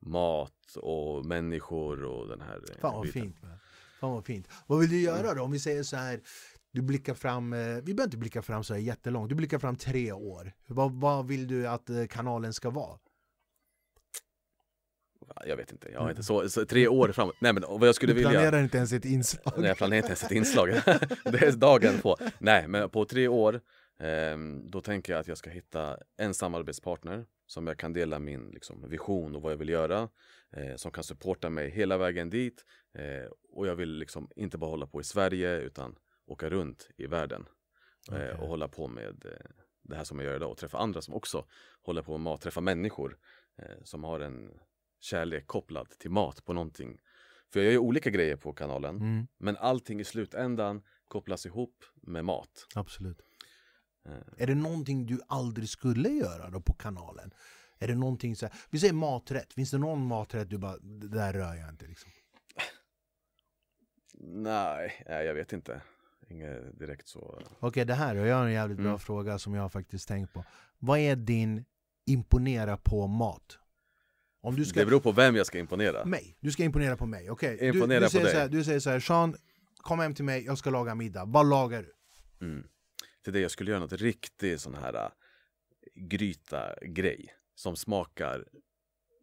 [0.00, 3.22] mat och människor och den här eh, Fan vad biten.
[3.22, 3.42] fint.
[3.42, 3.58] Man.
[4.00, 4.48] Fan vad fint.
[4.66, 5.42] Vad vill du göra då?
[5.42, 6.20] Om vi säger så här,
[6.72, 9.76] du blickar fram, eh, vi behöver inte blicka fram så här jättelångt, du blickar fram
[9.76, 10.52] tre år.
[10.66, 12.98] Vad, vad vill du att eh, kanalen ska vara?
[15.46, 17.36] Jag vet inte, jag har inte så, så tre år framåt.
[17.38, 19.54] Nej men vad jag skulle Du vilja planerar inte ens ett inslag.
[19.56, 20.68] Nej, jag planerar inte ens ett inslag.
[21.24, 22.16] det är dagen på.
[22.38, 23.60] Nej, men på tre år,
[23.98, 28.50] ehm, då tänker jag att jag ska hitta en samarbetspartner som jag kan dela min
[28.50, 30.08] liksom, vision och vad jag vill göra.
[30.56, 32.64] Eh, som kan supporta mig hela vägen dit.
[32.98, 35.96] Eh, och jag vill liksom inte bara hålla på i Sverige utan
[36.30, 37.46] åka runt i världen.
[38.10, 38.32] Eh, Okej.
[38.32, 39.50] och hålla på med eh,
[39.82, 41.46] det här som jag gör idag och träffa andra som också
[41.82, 43.18] håller på med mat, träffa människor
[43.58, 44.50] eh, som har en
[45.00, 46.98] kärlek kopplad till mat på någonting.
[47.52, 48.96] För jag gör ju olika grejer på kanalen.
[48.96, 52.66] Mm, Men allting i slutändan kopplas ihop med mat.
[52.74, 53.22] absolut.
[54.36, 57.34] Är det någonting du aldrig skulle göra då på kanalen?
[57.78, 61.08] Är det någonting så här, vi säger maträtt, finns det någon maträtt du bara, det
[61.08, 62.10] där rör jag inte liksom?
[64.22, 65.82] nej, jag vet inte.
[66.30, 67.42] Inget direkt så.
[67.60, 68.98] Okej det här, jag har en jävligt bra Mm.
[68.98, 70.44] fråga som jag har faktiskt tänkt på.
[70.78, 71.64] Vad är din
[72.06, 73.58] imponera på mat?
[74.42, 76.04] Om du ska Det beror på vem jag ska imponera.
[76.04, 76.36] mig.
[76.40, 77.56] Du ska imponera på mig, okej?
[77.60, 78.34] Du, Imponera du, på säger dig.
[78.34, 79.36] så här, du säger så här, Sean,
[79.76, 81.24] kom hem till mig, jag ska laga middag.
[81.24, 81.82] Vad lagar
[82.38, 82.46] du?
[82.46, 82.66] Mm.
[83.24, 85.08] Till det jag skulle göra något riktigt sån här äh,
[85.94, 87.34] gryta-grej.
[87.54, 88.44] Som smakar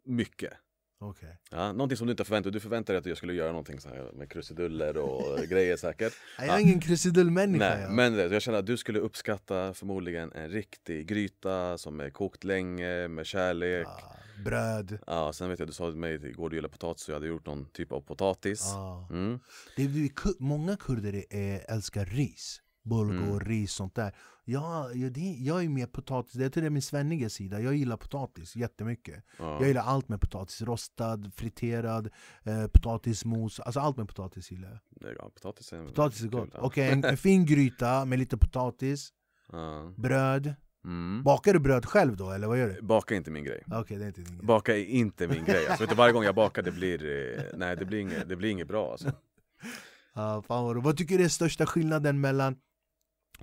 [0.04, 0.52] mycket.
[1.00, 1.36] Okej.
[1.50, 2.56] Ja, någonting som du inte förväntar dig.
[2.56, 6.12] Du förväntar dig att jag skulle göra någonting så här med krusiduller och grejer säkert.
[6.38, 7.74] Jag är ingen krusidullmänniska.
[7.74, 7.92] Nej, jag.
[7.92, 13.08] men jag känner att du skulle uppskatta förmodligen en riktig gryta som är kokt länge
[13.08, 13.86] med kärlek.
[13.86, 14.98] Ah, bröd.
[15.06, 17.26] Ja, sen vet jag, du sa till mig igår du gillar potatis så jag hade
[17.26, 18.74] gjort någon typ av potatis.
[18.74, 19.08] Ah.
[19.10, 19.40] Mm.
[19.76, 22.60] Det är, många kurder är, älskar ris.
[22.88, 23.40] Bulgur, Mm.
[23.40, 24.14] ris, sånt där.
[24.44, 27.60] Ja, jag, det, jag är mer potatis, det är till det min svenniga sida.
[27.60, 29.24] Jag gillar potatis jättemycket.
[29.38, 29.58] Ja.
[29.60, 30.62] Jag gillar allt med potatis.
[30.62, 32.08] Rostad, friterad,
[32.42, 33.60] eh, potatismos.
[33.60, 35.14] Alltså allt med potatis gillar jag.
[35.18, 36.48] Ja, potatis är, Potatis är gott.
[36.54, 39.12] Okej, en, en fin gryta med lite potatis,
[39.52, 39.92] Ja.
[39.96, 40.54] bröd.
[40.84, 41.22] Mm.
[41.22, 42.82] Bakar du bröd själv då, eller vad gör du?
[42.82, 43.62] Baka är inte min grej.
[43.72, 44.46] Okej, det är inte din grej.
[44.46, 45.66] Baka är inte min grej.
[45.66, 47.04] Alltså, vet du, varje gång jag bakar det blir,
[47.38, 49.12] eh, nej det blir inget, det blir inget bra alltså.
[50.14, 52.56] Ja, fan vad, vad tycker du är största skillnaden mellan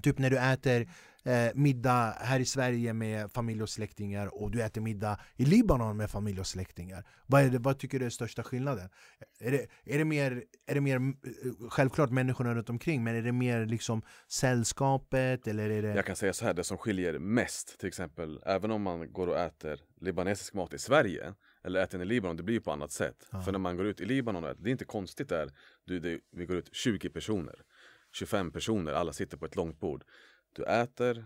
[0.01, 0.87] Typ när du äter
[1.25, 5.97] eh, middag här i Sverige med familj och släktingar och du äter middag i Libanon
[5.97, 7.03] med familj och släktingar.
[7.25, 8.89] Vad, det, vad tycker du är största skillnaden?
[9.39, 13.21] Är det, är det mer, är det mer eh, självklart människorna runt omkring men är
[13.21, 15.95] det mer liksom sällskapet eller är det...
[15.95, 19.27] Jag kan säga så här, det som skiljer mest till exempel, även om man går
[19.27, 21.33] och äter libanesisk mat i Sverige
[21.63, 23.27] eller äter den i Libanon, det blir ju på annat sätt.
[23.31, 23.41] Ja.
[23.41, 25.51] För när man går ut i Libanon, och äter, det är inte konstigt där,
[25.85, 27.55] du, det, vi går ut 20 personer.
[28.15, 30.03] 25 personer, alla sitter på ett långt bord.
[30.53, 31.25] Du äter,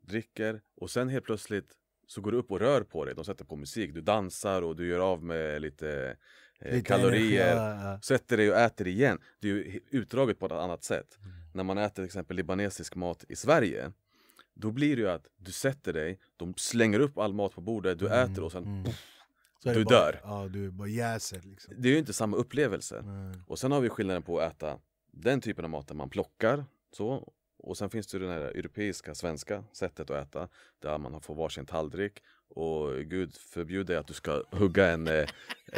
[0.00, 1.72] dricker och sen helt plötsligt
[2.06, 3.14] så går du upp och rör på dig.
[3.14, 6.16] De sätter på musik, du dansar och du gör av med lite,
[6.60, 7.56] eh, Lite kalorier.
[7.56, 8.00] energi, ja.
[8.02, 9.18] Sätter dig och äter igen.
[9.40, 11.18] Det är ju utdraget på ett annat sätt.
[11.18, 11.32] Mm.
[11.54, 13.92] När man äter till exempel libanesisk mat i Sverige
[14.54, 17.98] då blir det ju att du sätter dig, de slänger upp all mat på bordet,
[17.98, 18.84] du äter och sen mm.
[19.62, 20.20] det Du bara, dör.
[20.24, 21.74] Ja, du bara jäser liksom.
[21.78, 23.02] Det är ju inte samma upplevelse.
[23.02, 23.34] Nej.
[23.46, 24.78] Och sen har vi skillnaden på att äta
[25.16, 29.14] den typen av mat där man plockar så och sen finns det det här europeiska,
[29.14, 30.48] svenska sättet att äta
[30.78, 35.26] där man får varsin tallrik och gud förbjude att du ska hugga en, eh,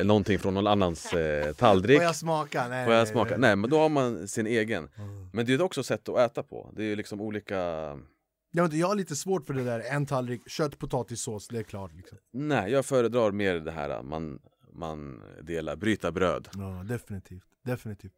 [0.05, 2.69] någonting från någon annans eh, tallrik Får jag smaka?
[2.69, 3.31] Nej, Får jag smaka?
[3.31, 3.39] nej.
[3.39, 5.29] Nej men då har man sin egen Mm.
[5.33, 7.57] Men det är också sätt att äta på Det är ju liksom olika
[8.51, 11.63] Jag, vet jag har lite svårt för det där, en tallrik kött, potatissås, det är
[11.63, 12.19] klart liksom.
[12.31, 14.39] Nej jag föredrar mer det här man,
[14.73, 18.13] man delar, bryta bröd Ja, definitivt, definitivt.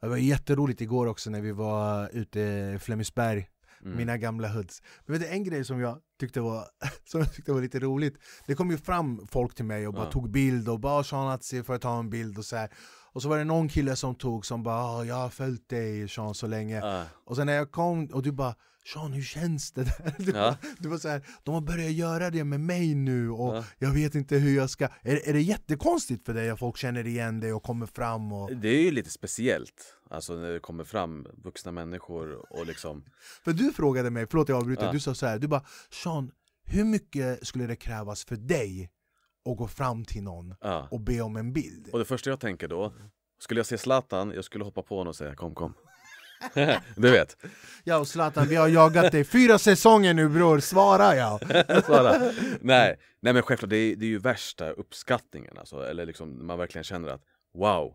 [0.00, 3.48] Det var jätteroligt igår också när vi var ute i Flemingsberg,
[3.84, 3.96] Mm.
[3.96, 4.82] mina gamla hoods.
[5.06, 6.64] Men vet du, en grej som jag tyckte var,
[7.04, 8.14] som jag tyckte var lite roligt,
[8.46, 10.10] det kom ju fram folk till mig och bara Ja.
[10.10, 12.70] tog bild och bara “Sean Atzi, får jag ta en bild?” och så här.
[13.12, 16.08] Och så var det någon kille som tog som bara "Ah, “Jag har följt dig
[16.08, 18.54] Sean så länge” Ah, Och sen när jag kom och du bara
[18.86, 20.14] Sean hur känns det där?
[20.18, 20.56] Du, Ja.
[20.78, 23.64] du var så här, de har börjat göra det med mig nu och Ja.
[23.78, 27.06] jag vet inte hur jag ska är, är det jättekonstigt för dig att folk känner
[27.06, 28.32] igen dig och kommer fram?
[28.32, 28.56] Och...
[28.56, 33.04] Det är ju lite speciellt Alltså när det kommer fram vuxna människor och liksom
[33.44, 34.92] För du frågade mig, förlåt jag avbryter, Ja.
[34.92, 36.30] du sa så här, du bara Sean,
[36.64, 38.90] hur mycket skulle det krävas för dig
[39.50, 40.54] att gå fram till någon
[40.90, 41.88] och be om en bild?
[41.92, 42.92] Och det första jag tänker då
[43.38, 45.74] Skulle jag se Zlatan, jag skulle hoppa på honom och säga kom kom
[46.96, 47.36] Du vet,
[47.84, 51.40] Ja Zlatan, vi har jagat dig fyra säsonger nu bror, svara ja!
[51.84, 52.32] svara.
[52.60, 56.58] Nej, nej men självklart, det är, det är ju värsta uppskattningen alltså, Eller liksom man
[56.58, 57.22] verkligen känner att
[57.54, 57.94] wow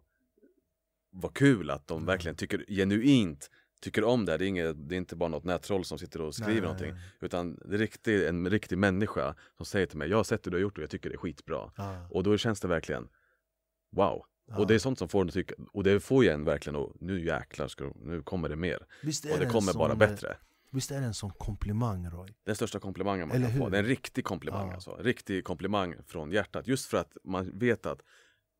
[1.11, 3.49] Vad kul att de verkligen tycker genuint
[3.81, 6.21] Tycker om det här, det är, inget, det är inte bara något nättroll som sitter
[6.21, 7.01] och skriver Nej, någonting nej.
[7.21, 10.51] Utan det är riktigt, en riktig människa som säger till mig Jag har sett hur
[10.51, 11.71] du har gjort och jag tycker det är skitbra.
[11.77, 13.07] Ja, Och då känns det verkligen
[13.91, 14.25] Wow!
[14.47, 14.57] Ja.
[14.57, 16.75] Och det är sånt som får en att tycka, och det får ju en verkligen
[16.75, 19.99] att nu jäklar, ska, nu kommer det mer Visst är Och det kommer bara sån-
[19.99, 20.37] bättre
[20.71, 22.35] Visst är det en sån komplimang Roy?
[22.43, 23.71] Den största komplimangen man Eller kan få, hur?
[23.71, 24.73] det är en riktig komplimang Ja.
[24.73, 28.01] alltså Riktig komplimang från hjärtat, just för att man vet att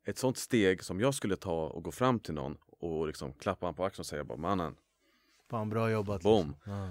[0.08, 3.66] Ett sånt steg som jag skulle ta och gå fram till någon och liksom klappa
[3.66, 4.76] honom på axeln och säga bara mannen
[5.50, 6.48] Fan bra jobbat Boom.
[6.48, 6.72] liksom.
[6.74, 6.90] ja.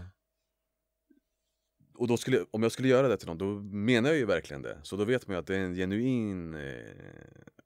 [1.95, 4.63] Och då skulle, om jag skulle göra det till någon, då menar jag ju verkligen
[4.63, 6.73] det Så då vet man ju att det är en genuin eh,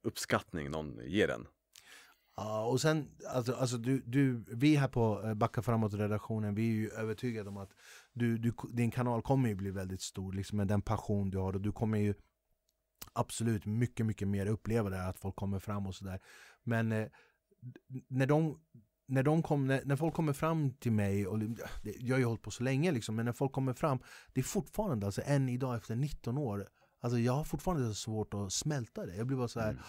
[0.03, 1.47] uppskattning någon ger en
[2.37, 6.75] Ja, och sen, alltså, alltså du, du, vi här på eh, Backa framåt-redaktionen, vi är
[6.75, 7.71] ju övertygade om att
[8.13, 11.53] du, du, din kanal kommer ju bli väldigt stor, liksom med den passion du har
[11.53, 12.15] och du kommer ju
[13.13, 16.21] absolut mycket, mycket mer uppleva det här, att folk kommer fram och sådär.
[16.63, 17.09] Men eh,
[18.09, 18.61] när de
[19.09, 21.57] när, de kom, när, när folk kommer fram till mig, och det,
[21.99, 23.99] jag har ju hållit på så länge liksom, men när folk kommer fram,
[24.33, 26.69] det är fortfarande, alltså än idag efter 19 år,
[27.01, 29.17] alltså jag har fortfarande så svårt att smälta det.
[29.17, 29.83] Jag blir bara så här, Mm.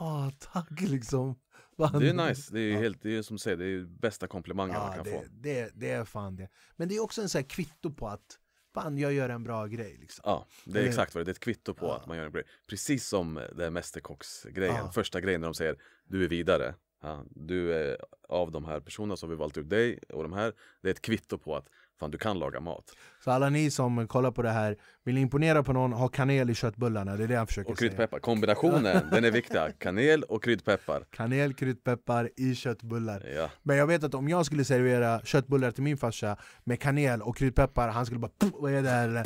[0.00, 1.34] ah, tack liksom.
[1.76, 2.78] Det är nice, det är Ja.
[2.78, 5.24] helt, det är som du säger, det är bästa komplimangen man Ja, kan det, få
[5.30, 6.48] det, det är fan det.
[6.76, 8.38] Men det är också en sån här kvitto på att
[8.74, 9.96] fan, jag gör en bra grej.
[10.00, 10.22] Liksom.
[10.26, 11.96] Ja, det är Eller- exakt vad det är, det är ett kvitto på Ja.
[11.96, 14.90] att man gör en grej Precis som det här mästerkocksgrejen, Ja.
[14.92, 17.96] första grejen när de säger Du är vidare ja, Du är
[18.28, 20.52] av de här personerna som vi valt ut dig och de här.
[20.82, 21.68] Det är ett kvitto på att
[22.00, 22.96] fan du kan laga mat.
[23.24, 24.76] Så alla ni som kollar på det här,
[25.08, 27.16] vill ni imponera på någon, ha kanel i köttbullarna.
[27.16, 27.88] Det är det han försöker Och säga.
[27.90, 33.26] kryddpeppar, kombinationen den är viktig Kanel och kryddpeppar Kanel, kryddpeppar i köttbullar.
[33.36, 37.22] Ja, Men jag vet att om jag skulle servera köttbullar till min farsa med kanel
[37.22, 39.24] och kryddpeppar, han skulle bara "Puh, vad är det här?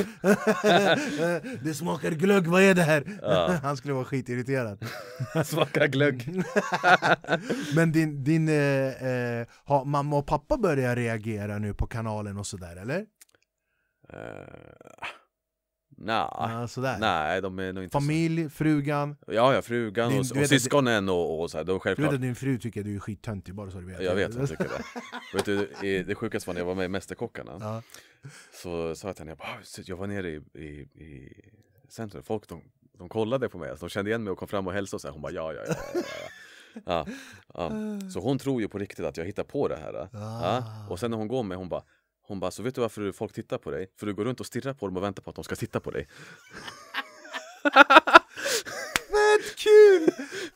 [1.65, 3.05] det smakar glögg, vad är det här?
[3.23, 3.59] Ja.
[3.63, 4.85] Han skulle vara skitirriterad.
[5.45, 6.43] smaka glögg
[7.75, 8.55] Men din, din eh,
[9.11, 12.99] eh, har mamma och pappa börjat reagera nu på kanalen och sådär eller?
[14.13, 14.17] uh,
[15.97, 16.97] Nah, Ja, sådär.
[17.01, 19.17] nej de är nog inte Familj, frugan.
[19.27, 22.15] Ja, ja, frugan Din- och, och syskonen och, och så här, då Du självklart vet
[22.15, 24.03] att din fru tycker att du är skittöntig bara så du vet.
[24.03, 25.45] Jag vet, jag tycker det Vet
[25.81, 27.83] du, det sjukaste var när jag var med i Mästerkockarna Ja.
[28.63, 30.65] Så sa jag till henne, jag, bara, "Ah, jag var nere i, i,
[31.05, 31.35] i
[31.89, 32.63] centrum, folk de,
[32.99, 35.01] de kollade på mig, alltså, de kände igen mig och kom fram och hälsade och
[35.01, 35.13] så här.
[35.13, 36.29] Hon bara ja, ja, ja, ja, ja.
[36.87, 37.07] Ja,
[37.55, 37.71] ja.
[38.11, 39.93] Så hon tror ju på riktigt att jag hittar på det här.
[39.95, 40.09] Ja.
[40.13, 40.89] Ah.
[40.91, 41.83] Och sen när hon går med, hon bara
[42.33, 43.87] hon bara, så vet du varför folk tittar på dig?
[44.01, 45.81] För du går runt och stirrar på dem och väntar på att de ska titta
[45.81, 46.09] på dig.
[49.13, 50.09] Fett kul!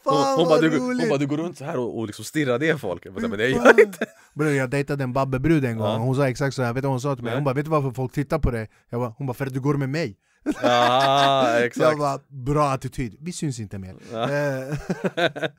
[0.05, 1.01] Hon, Fan hon, bara, vad du, roligt!
[1.01, 3.07] hon bara, du går runt så här och, och liksom stirrar det folk.
[3.07, 4.07] Jag bara, men det gör jag inte.
[4.35, 5.97] Bror jag dejtade en babbebrud en gång, Ja.
[5.97, 7.31] hon sa exakt så här, vet du vad hon sa till mig?
[7.31, 7.37] Nej.
[7.39, 9.55] Hon bara 'Vet du varför folk tittar på dig?' Jag bara, hon bara 'För att
[9.55, 10.17] du går med mig'
[10.63, 11.89] Ja, exakt.
[11.89, 13.97] Jag bara, bra attityd, vi syns inte mer.
[14.13, 14.79] Eh,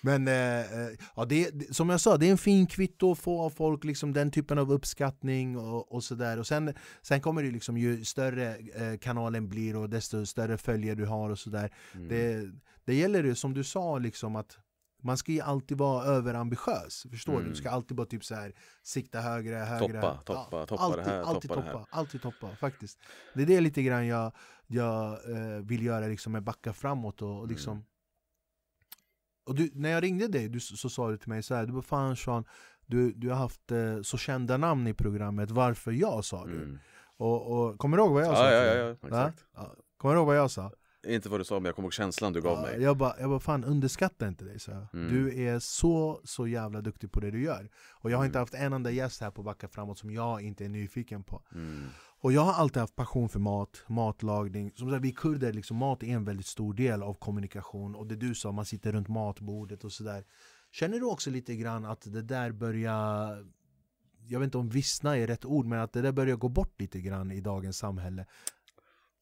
[0.00, 3.42] Men eh, eh, ja, det, som jag sa, det är en fin kvitto att få
[3.42, 6.38] av folk liksom den typen av uppskattning och, och sådär.
[6.38, 8.56] Och sen, sen kommer det liksom, ju större
[9.00, 11.72] kanalen blir och desto större följare du har och sådär.
[11.94, 12.08] Mm.
[12.08, 12.50] Det,
[12.84, 14.58] det gäller ju som du sa, liksom att
[15.06, 17.38] man ska ju alltid vara överambitiös, förstår du?
[17.38, 17.50] Mm.
[17.50, 18.52] Du ska alltid bara typ så här
[18.82, 20.00] sikta högre, högre.
[20.00, 21.72] Toppa, toppa, Ja, toppa alltid, det här, alltid toppa det här.
[21.72, 22.98] toppa, alltid toppa, faktiskt.
[23.34, 24.32] Det är det lite grann jag,
[24.66, 27.48] jag eh, vill göra liksom med backa framåt och, och Mm.
[27.48, 27.84] liksom
[29.46, 31.72] och du, när jag ringde dig du, så sa du till mig så här, du
[31.72, 32.44] bara fan Sean,
[32.86, 36.52] du, du har haft eh, så kända namn i programmet, varför jag sa du?
[36.54, 36.78] Mm.
[37.18, 38.50] Och, och kommer du ihåg vad jag sa?
[38.52, 39.44] Ja, ja, ja, ja, exakt.
[39.54, 39.74] Ja.
[39.96, 40.72] Kommer du ihåg vad jag sa?
[41.06, 42.82] Inte vad du sa, men jag kommer ihåg känslan du gav Ja, mig.
[42.82, 44.70] Jag bara, jag bara fan underskatta inte dig så.
[44.70, 45.14] Mm.
[45.14, 48.42] Du är så, så jävla duktig på det du gör Och jag har inte Mm.
[48.42, 51.84] haft en enda gäst här på Backa Framåt som jag inte är nyfiken på Mm.
[52.20, 56.02] Och jag har alltid haft passion för mat, matlagning Som sagt, vi kurder, liksom, mat
[56.02, 59.84] är en väldigt stor del av kommunikation Och det du sa, man sitter runt matbordet
[59.84, 60.24] och sådär
[60.72, 63.46] Känner du också lite grann att det där börjar
[64.28, 66.80] Jag vet inte om vissna är rätt ord, men att det där börjar gå bort
[66.80, 68.26] lite grann i dagens samhälle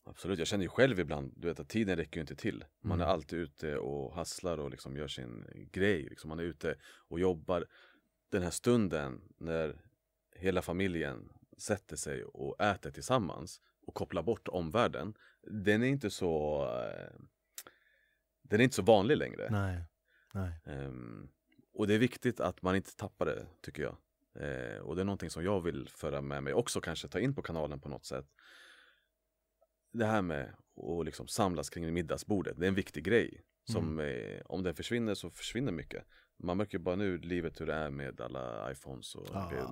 [0.06, 2.64] Absolut, jag känner ju själv ibland, du vet att tiden räcker ju inte till.
[2.80, 3.12] Man är Mm.
[3.14, 6.02] alltid ute och hasslar och liksom gör sin grej.
[6.02, 6.28] Liksom.
[6.28, 6.76] Man är ute
[7.08, 7.66] och jobbar.
[8.30, 9.80] Den här stunden när
[10.36, 15.14] hela familjen sätter sig och äter tillsammans och kopplar bort omvärlden.
[15.42, 17.20] Den är inte så eh,
[18.42, 19.48] Den är inte så vanlig längre.
[19.50, 19.82] Nej,
[20.34, 21.28] nej Ehm,
[21.74, 23.96] och det är viktigt att man inte tappar det, tycker jag.
[24.42, 27.34] Eh, och det är någonting som jag vill föra med mig också, kanske ta in
[27.34, 28.26] på kanalen på något sätt.
[29.94, 30.54] Det här med
[31.00, 33.42] att liksom samlas kring middagsbordet, det är en viktig grej.
[33.72, 36.04] Som eh, om den försvinner så försvinner mycket.
[36.42, 39.66] Man märker bara nu livet hur det är med alla iPhones och grejer.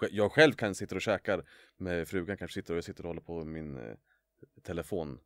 [0.00, 1.42] Sj- Jag själv kan sitta och käka
[1.76, 3.94] med frugan, kanske sitter och jag sitter och håller på med min eh,
[4.62, 5.18] telefon.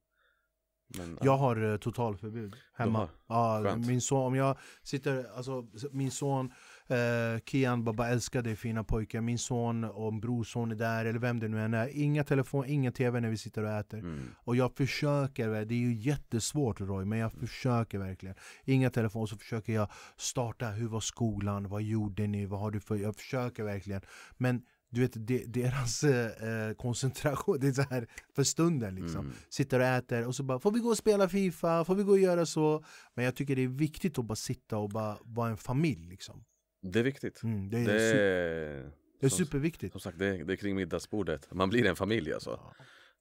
[0.98, 2.98] Men, Jag har eh, totalförbud hemma.
[2.98, 3.08] har?
[3.26, 3.86] Ja, Skönt.
[3.86, 6.52] min son, om jag sitter, alltså min son
[6.88, 9.20] eh, Kian bara älskar dig fina pojkar.
[9.20, 11.88] Min son och brorson är där, eller vem det nu än är.
[11.98, 13.98] Inga telefon, ingen tv när vi sitter och äter.
[13.98, 18.34] mm, Och jag försöker, det är ju jättesvårt Roy, men jag försöker verkligen.
[18.64, 22.80] Inga telefon, så försöker jag starta, hur var skolan, vad gjorde ni, vad har du
[22.80, 22.96] för...
[22.96, 24.02] Jag försöker verkligen.
[24.38, 29.20] Men du vet, de, deras eh, koncentration, det är så här för stunden liksom.
[29.20, 29.32] mm.
[29.48, 32.12] Sitter och äter och så bara, får vi gå och spela FIFA, får vi gå
[32.12, 32.84] och göra så?
[33.14, 36.44] Men jag tycker det är viktigt att bara sitta och bara vara en familj liksom.
[36.82, 37.42] Det är viktigt.
[37.42, 39.92] Mm, det är, Det är, det är som, superviktigt.
[39.92, 41.54] som sagt, det är, det är kring middagsbordet.
[41.54, 42.60] Man blir en familj alltså.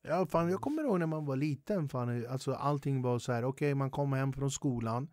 [0.02, 3.44] Ja, fan, jag kommer ihåg när man var liten, fan, alltså, allting var så här.
[3.46, 5.10] okej man kom hem från skolan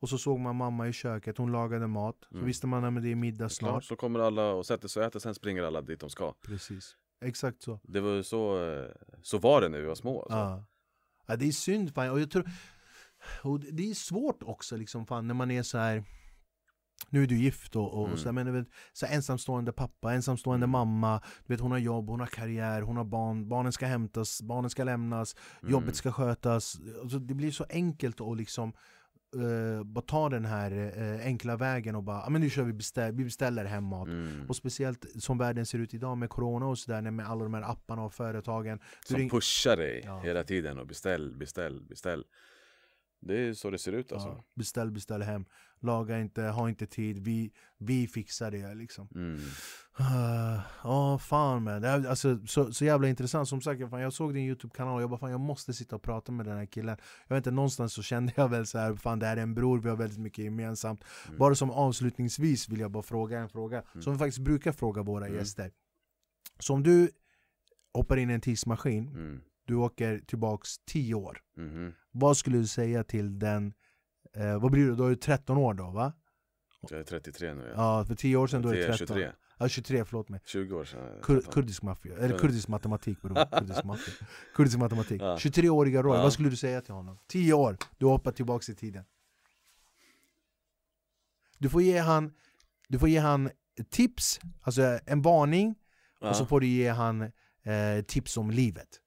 [0.00, 2.16] och så såg man mamma i köket, hon lagade mat.
[2.28, 2.46] Så Mm.
[2.46, 3.84] visste man att det är middag Snart snart.
[3.84, 6.32] så kommer alla och sätter sig och äter, sen springer alla dit de ska.
[6.46, 7.80] Precis, exakt så.
[7.82, 8.90] Det var ju så, eh,
[9.22, 10.20] så var det när vi var små.
[10.22, 10.36] Alltså.
[10.36, 10.64] Ja.
[11.26, 12.10] ja, det är synd fan.
[12.10, 12.50] Och jag tror,
[13.42, 16.04] och det- det är svårt också liksom, fan, när man är så här.
[17.12, 18.18] Nu är du gift och, och, Mm.
[18.18, 20.70] så, men vet, så ensamstående pappa, ensamstående Mm.
[20.70, 24.42] mamma Du vet hon har jobb, hon har karriär, hon har barn Barnen ska hämtas,
[24.42, 25.72] barnen ska lämnas Mm.
[25.72, 28.72] Jobbet ska skötas alltså, Det blir så enkelt att liksom
[29.36, 32.72] eh, bara ta den här eh, enkla vägen och bara ah, men nu kör vi,
[32.72, 34.48] beställ, vi beställer hem mat Mm.
[34.48, 37.62] Och speciellt som världen ser ut idag med corona och sådär med alla de här
[37.70, 40.20] apparna och företagen Som pushar dig Ja.
[40.20, 42.24] hela tiden och beställ, beställ, beställ.
[43.24, 44.28] Det är så det ser ut alltså.
[44.28, 45.44] Ja, beställ, beställ hem.
[45.80, 47.18] Laga inte, ha inte tid.
[47.18, 49.08] Vi, vi fixar det liksom.
[49.14, 49.40] Mm.
[49.92, 51.82] Ah, Ja, fan man.
[51.82, 53.48] Det är, alltså, så, så jävla intressant.
[53.48, 56.02] Som sagt, fan, jag såg din YouTube-kanal och jag bara fan jag måste sitta och
[56.02, 56.96] prata med den här killen.
[57.28, 59.54] Jag vet inte, någonstans så kände jag väl så här, fan det här är en
[59.54, 61.04] bror, vi har väldigt mycket gemensamt.
[61.26, 61.38] Mm.
[61.38, 63.82] Bara som avslutningsvis vill jag bara fråga en fråga.
[64.00, 65.38] Som vi faktiskt brukar fråga våra Mm.
[65.38, 65.70] gäster.
[66.58, 67.10] Så om du
[67.94, 69.40] hoppar in i en tidsmaskin, Mm.
[69.64, 71.38] Du åker tillbaks 10 år.
[71.56, 71.92] Mhm.
[72.10, 73.72] Vad skulle du säga till den,
[74.36, 76.12] eh, vad blir du, då är du 13 år då va?
[76.90, 77.72] Jag är 33 nu.
[77.76, 77.98] Ja.
[77.98, 79.16] Ja, för 10 år sedan då är du 23, 13.
[79.16, 79.32] 23.
[79.58, 80.40] Ja, 23, förlåt mig.
[80.44, 81.18] 20 år sedan.
[81.22, 81.52] Kur, 13.
[81.52, 83.34] kurdisk maffia, eller Kur- kurdisk matematik bror.
[83.58, 84.26] Kurdisk, maffia.
[84.54, 85.22] kurdisk matematik.
[85.22, 85.36] Ja.
[85.36, 86.22] 23-åriga Roy, Ja.
[86.22, 87.18] vad skulle du säga till honom?
[87.28, 89.04] 10 år, du hoppar tillbaks i tiden.
[91.58, 92.32] Du får ge han,
[92.88, 93.50] du får ge han
[93.90, 95.74] tips, alltså en varning,
[96.20, 96.30] Ja.
[96.30, 97.22] och så får du ge han
[97.62, 99.00] eh, tips om livet.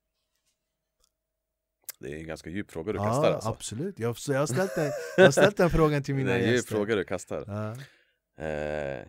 [2.05, 3.49] Det är en ganska djup fråga du ja, kastar alltså.
[3.49, 3.99] absolut.
[3.99, 6.39] Jag, så jag, har ställt den, jag har ställt den frågan till mina det är
[6.39, 6.75] en djup gäster.
[6.75, 7.43] fråga du kastar.
[8.37, 8.45] Ja.
[8.45, 9.07] Eh,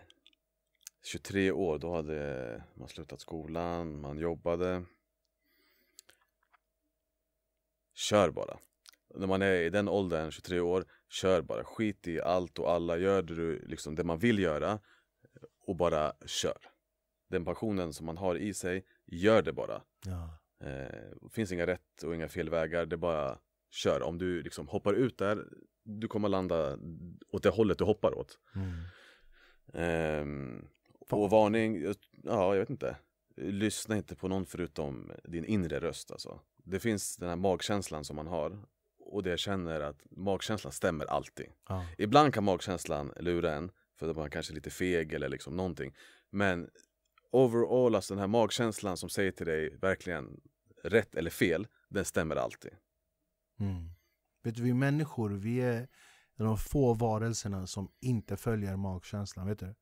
[1.05, 4.85] 23 år, då hade man slutat skolan, man jobbade.
[7.95, 8.59] Kör bara.
[9.15, 11.65] När man är i den åldern, 23 år, kör bara.
[11.65, 14.79] Skit i allt och alla, gör du, liksom, det man vill göra
[15.67, 16.59] och bara kör.
[17.29, 19.83] Den passionen som man har i sig, gör det bara.
[20.05, 20.39] Ja.
[20.61, 23.39] Eh, finns inga rätt och inga fel vägar, det är bara
[23.71, 24.03] kör.
[24.03, 25.45] Om du liksom hoppar ut där,
[25.83, 26.79] du kommer landa
[27.29, 28.39] åt det hållet du hoppar åt.
[28.55, 28.73] Mm.
[29.73, 30.69] Ehm,
[31.11, 31.95] och varning,
[32.25, 32.97] ja jag vet inte.
[33.37, 36.41] Lyssna inte på någon förutom din inre röst alltså.
[36.57, 38.63] Det finns den här magkänslan som man har
[38.99, 41.47] och det jag känner att magkänslan stämmer alltid.
[41.69, 41.87] Ja.
[41.99, 45.95] Ibland kan magkänslan lura en för att man kanske är lite feg eller liksom någonting.
[46.31, 46.71] Men
[47.45, 50.41] overall, alltså den här magkänslan som säger till dig verkligen
[50.85, 52.71] rätt eller fel, den stämmer alltid.
[53.61, 53.91] Mm.
[54.43, 55.89] Vet du, vi människor, vi är
[56.37, 59.47] de få varelserna som inte följer magkänslan.
[59.47, 59.75] Vet du?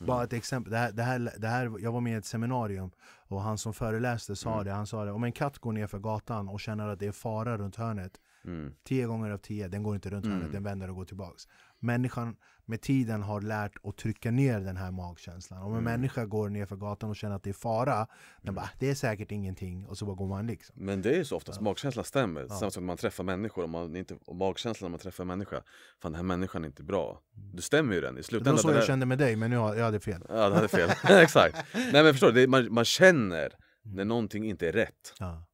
[0.00, 2.90] Bara ett exempel, det här, det, här, det här, jag var med i ett seminarium
[3.28, 4.64] och han som föreläste sa Mm.
[4.64, 7.06] det, han sa det Om en katt går ner för gatan och känner att det
[7.06, 8.74] är fara runt hörnet Mm.
[8.84, 10.36] Tio gånger av tio, den går inte runt Mm.
[10.38, 11.48] hörnet, den vänder och går tillbaks
[11.80, 15.84] Människan med tiden har lärt att trycka ner den här magkänslan Om en Mm.
[15.84, 18.06] människa går ner för gatan och känner att det är fara
[18.42, 21.16] Den bara, det är säkert ingenting, och så bara går man liksom Men det är
[21.16, 21.64] ju så oftast, Ja.
[21.64, 22.40] magkänslan stämmer.
[22.40, 22.48] Ja.
[22.48, 25.28] Samma som när man träffar människor, om man inte, och magkänslan när man träffar en
[25.28, 25.56] människa,
[26.02, 27.20] fan den här människan är inte bra.
[27.54, 28.58] Du stämmer ju den i Det var slutändan.
[28.58, 30.90] så det jag kände med dig, men har jag hade fel Ja, det hade fel.
[31.22, 31.56] Exakt.
[31.74, 33.52] Nej men förstår du, det man, man känner
[33.82, 35.14] när någonting inte är rätt.
[35.18, 35.44] Ja,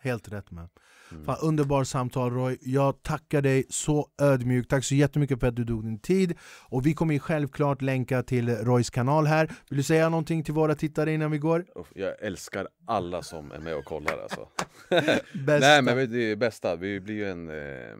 [0.00, 0.68] helt rätt med.
[1.12, 1.24] Mm.
[1.24, 5.64] Fan, underbar samtal Roy, jag tackar dig så ödmjukt, tack så jättemycket för att du
[5.64, 6.38] tog din tid
[6.68, 10.74] Och vi kommer självklart länka till Roys kanal här Vill du säga någonting till våra
[10.74, 11.64] tittare innan vi går?
[11.94, 14.48] Jag älskar alla som är med och kollar alltså.
[15.60, 17.96] Nej men det är bästa, vi blir ju en, eh,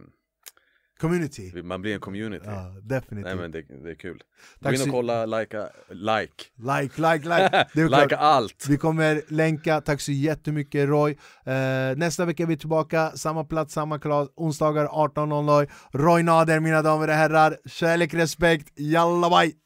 [1.02, 2.44] community man blir en community.
[2.46, 4.18] Ja, definitivt Nej men det, det är kul.
[4.18, 6.44] Gå Tack in och kolla, likea, like.
[6.56, 7.66] Like, like, like!
[8.02, 8.66] Likea allt!
[8.68, 13.74] Vi kommer länka, tack så jättemycket Roy eh, Nästa vecka är vi tillbaka, samma plats,
[13.74, 19.61] samma klass, onsdagar 18.00 Roy Nader mina damer och herrar, kärlek, respekt, jalla bye!